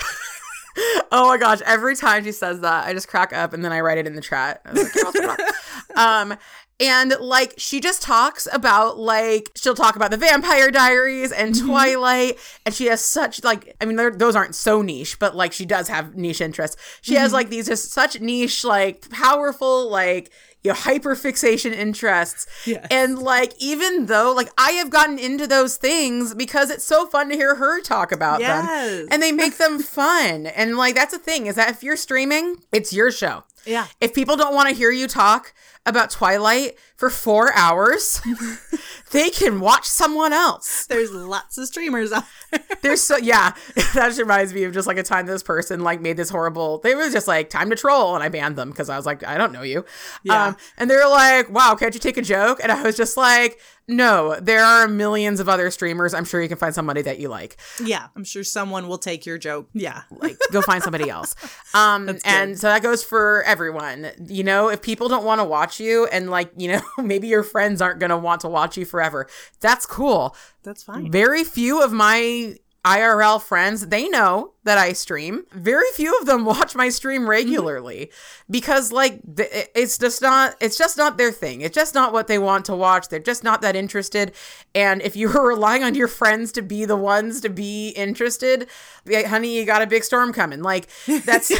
[1.12, 1.60] oh my gosh!
[1.66, 4.14] Every time she says that, I just crack up and then I write it in
[4.14, 4.60] the chat.
[4.64, 5.44] I was like, "Careful,
[5.96, 6.34] um,
[6.80, 11.66] And like she just talks about like she'll talk about the Vampire Diaries and Mm-hmm.
[11.66, 15.66] Twilight, and she has such like I mean those aren't so niche, but like she
[15.66, 16.76] does have niche interests.
[17.02, 17.22] She Mm-hmm.
[17.22, 20.30] has like these just such niche like powerful like
[20.62, 22.46] you know hyper fixation interests.
[22.64, 22.86] Yes.
[22.92, 27.28] And like even though like I have gotten into those things because it's so fun
[27.30, 28.66] to hear her talk about Yes.
[29.00, 30.46] them, and they make them fun.
[30.46, 33.42] And like that's the thing is that if you're streaming, it's your show.
[33.66, 33.86] Yeah.
[34.00, 35.52] If people don't want to hear you talk
[35.86, 38.20] about Twilight for four hours,
[39.12, 40.86] they can watch someone else.
[40.86, 42.60] There's lots of streamers out there.
[42.82, 46.00] There's so yeah, that just reminds me of just like a time this person like
[46.00, 46.78] made this horrible.
[46.78, 49.24] They were just like time to troll, and I banned them because I was like,
[49.24, 49.84] I don't know you.
[50.22, 50.48] Yeah.
[50.48, 52.60] Um, and they were like, Wow, can't you take a joke?
[52.62, 53.58] And I was just like,
[53.88, 56.12] No, there are millions of other streamers.
[56.14, 57.56] I'm sure you can find somebody that you like.
[57.82, 59.68] Yeah, I'm sure someone will take your joke.
[59.72, 60.02] Yeah.
[60.10, 61.34] like go find somebody else
[61.74, 65.78] um and so that goes for everyone you know if people don't want to watch
[65.80, 68.84] you and like you know maybe your friends aren't going to want to watch you
[68.84, 69.26] forever
[69.60, 71.10] that's cool That's fine.
[71.10, 72.54] very few of my
[72.84, 75.44] IRL friends, they know that I stream.
[75.52, 78.10] Very few of them watch my stream regularly
[78.50, 81.62] because like th- it's just not it's just not their thing.
[81.62, 83.08] It's just not what they want to watch.
[83.08, 84.32] They're just not that interested.
[84.74, 88.68] And if you were relying on your friends to be the ones to be interested,
[89.06, 90.62] yeah, honey, you got a big storm coming.
[90.62, 91.50] Like that's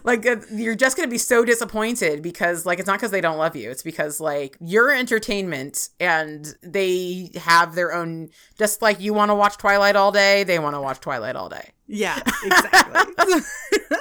[0.04, 3.20] like uh, you're just going to be so disappointed because like it's not because they
[3.20, 3.70] don't love you.
[3.70, 9.34] It's because like you're entertainment and they have their own just like you want to
[9.34, 11.72] watch Twilight all day, they want to watch Twilight all day.
[11.88, 13.40] Yeah, exactly.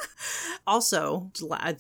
[0.68, 1.32] also,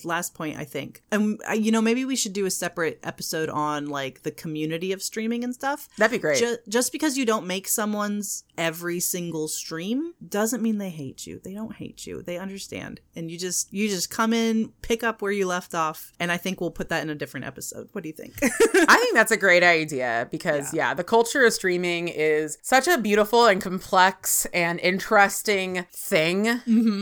[0.03, 3.49] last point, I think, and uh, you know, maybe we should do a separate episode
[3.49, 5.89] on like the community of streaming and stuff.
[5.97, 6.39] That'd be great.
[6.39, 11.39] Ju- just because you don't make someone's every single stream doesn't mean they hate you.
[11.43, 12.21] They don't hate you.
[12.21, 16.11] They understand, and you just you just come in, pick up where you left off,
[16.19, 17.89] and I think we'll put that in a different episode.
[17.91, 18.33] What do you think?
[18.41, 20.93] I think that's a great idea because yeah.
[20.93, 26.47] the culture of streaming is such a beautiful and complex and interesting thing.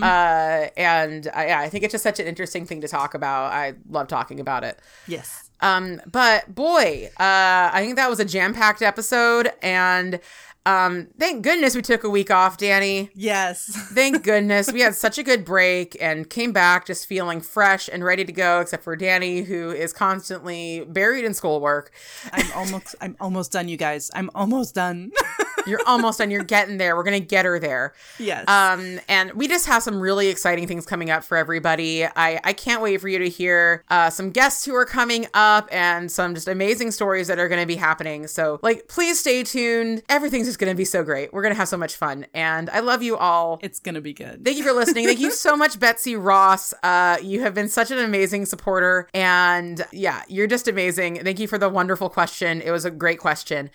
[0.03, 3.51] Uh, and I, yeah, I think it's just such an interesting thing to talk about.
[3.51, 4.79] I love talking about it.
[5.07, 5.49] yes.
[5.61, 10.19] Um, but boy, uh, I think that was a jam-packed episode, and
[10.65, 13.09] um, thank goodness we took a week off, Danie.
[13.13, 13.65] Yes.
[13.93, 18.03] Thank goodness we had such a good break and came back just feeling fresh and
[18.03, 21.91] ready to go, except for Danie, who is constantly buried in schoolwork.
[22.31, 24.09] I'm almost I'm almost done, you guys.
[24.15, 25.11] I'm almost done.
[25.65, 26.31] You're almost done.
[26.31, 26.95] You're getting there.
[26.95, 27.93] We're gonna get her there.
[28.19, 28.47] yes.
[28.47, 32.05] Um, and we just have some really exciting things coming up for everybody.
[32.05, 35.67] I, I can't wait for you to hear uh, some guests who are coming up
[35.71, 38.27] and some just amazing stories that are going to be happening.
[38.27, 40.03] So, like, please stay tuned.
[40.09, 41.33] Everything's just going to be so great.
[41.33, 42.25] We're going to have so much fun.
[42.33, 43.59] And I love you all.
[43.61, 44.43] it's gonna be good.
[44.45, 45.05] Thank you for listening.
[45.05, 46.73] Thank you so much, Betsy Ross.
[46.83, 49.07] Uh, you have been such an amazing supporter.
[49.13, 51.23] And yeah, you're just amazing.
[51.23, 52.61] Thank you for the wonderful question.
[52.61, 53.69] It was a great question.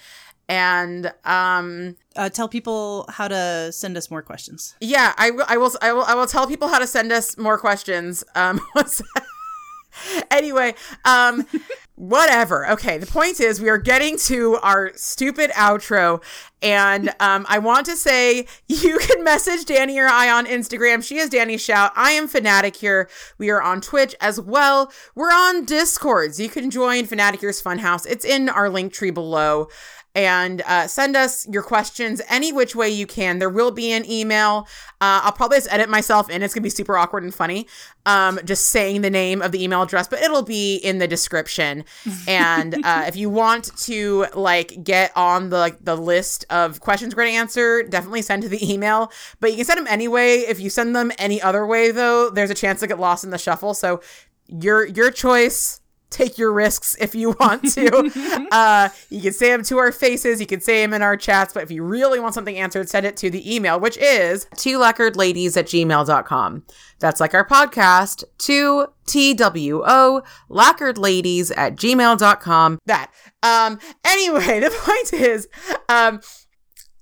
[0.51, 4.75] And um, uh, tell people how to send us more questions.
[4.81, 5.45] yeah, I will.
[5.47, 5.71] I will.
[5.81, 6.03] I will.
[6.03, 8.25] I will tell people how to send us more questions.
[8.35, 8.61] Um,
[10.31, 10.75] anyway,
[11.05, 11.47] um,
[11.95, 12.69] whatever.
[12.69, 16.21] Okay, the point is we are getting to our stupid outro,
[16.61, 21.05] and um, I want to say you can message Danie or I on Instagram.
[21.05, 21.93] She is DanieShout.
[21.95, 23.09] I am Fanaticure.
[23.39, 24.91] We are on Twitch as well.
[25.15, 26.41] We're on Discords.
[26.41, 28.05] You can join Fanatic's Funhouse.
[28.09, 29.69] It's in our link tree below
[30.15, 33.39] and uh, send us your questions any which way you can.
[33.39, 34.67] There will be an email.
[35.01, 36.43] Uh, I'll probably just edit myself in.
[36.43, 37.67] It's gonna be super awkward and funny.
[38.07, 41.85] Um, just saying the name of the email address, but it'll be in the description.
[42.29, 47.15] and uh, if you want to like get on the like the list of questions
[47.15, 49.13] we're gonna answer, definitely send to the email.
[49.39, 50.39] But you can send them anyway.
[50.41, 53.31] If you send them any other way, though, there's a chance to get lost in
[53.31, 53.75] the shuffle.
[53.75, 54.01] So
[54.49, 55.80] your your choice
[56.11, 58.49] take your risks if you want to.
[58.53, 61.55] uh, you can say them to our faces, you can say them in our chats,
[61.55, 64.79] but if you really want something answered, send it to the email, which is two
[64.79, 66.65] lacqueredladies at gmail.com.
[66.99, 72.79] That's like our podcast, two T-W-O, lacqueredladies at gmail.com.
[72.87, 73.11] That.
[73.43, 75.49] Um, anyway, the point is,
[75.89, 76.21] um,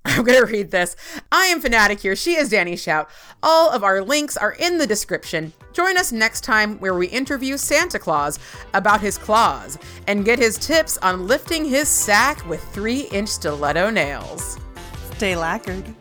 [0.05, 0.95] I'm going to read this.
[1.31, 2.15] I am Fanaticure.
[2.15, 3.07] She is DanieShout.
[3.43, 5.53] All of our links are in the description.
[5.73, 8.39] Join us next time where we interview Santa Claus
[8.73, 9.77] about his claws
[10.07, 14.57] and get his tips on lifting his sack with three inch stiletto nails.
[15.11, 15.93] Stay lacquered.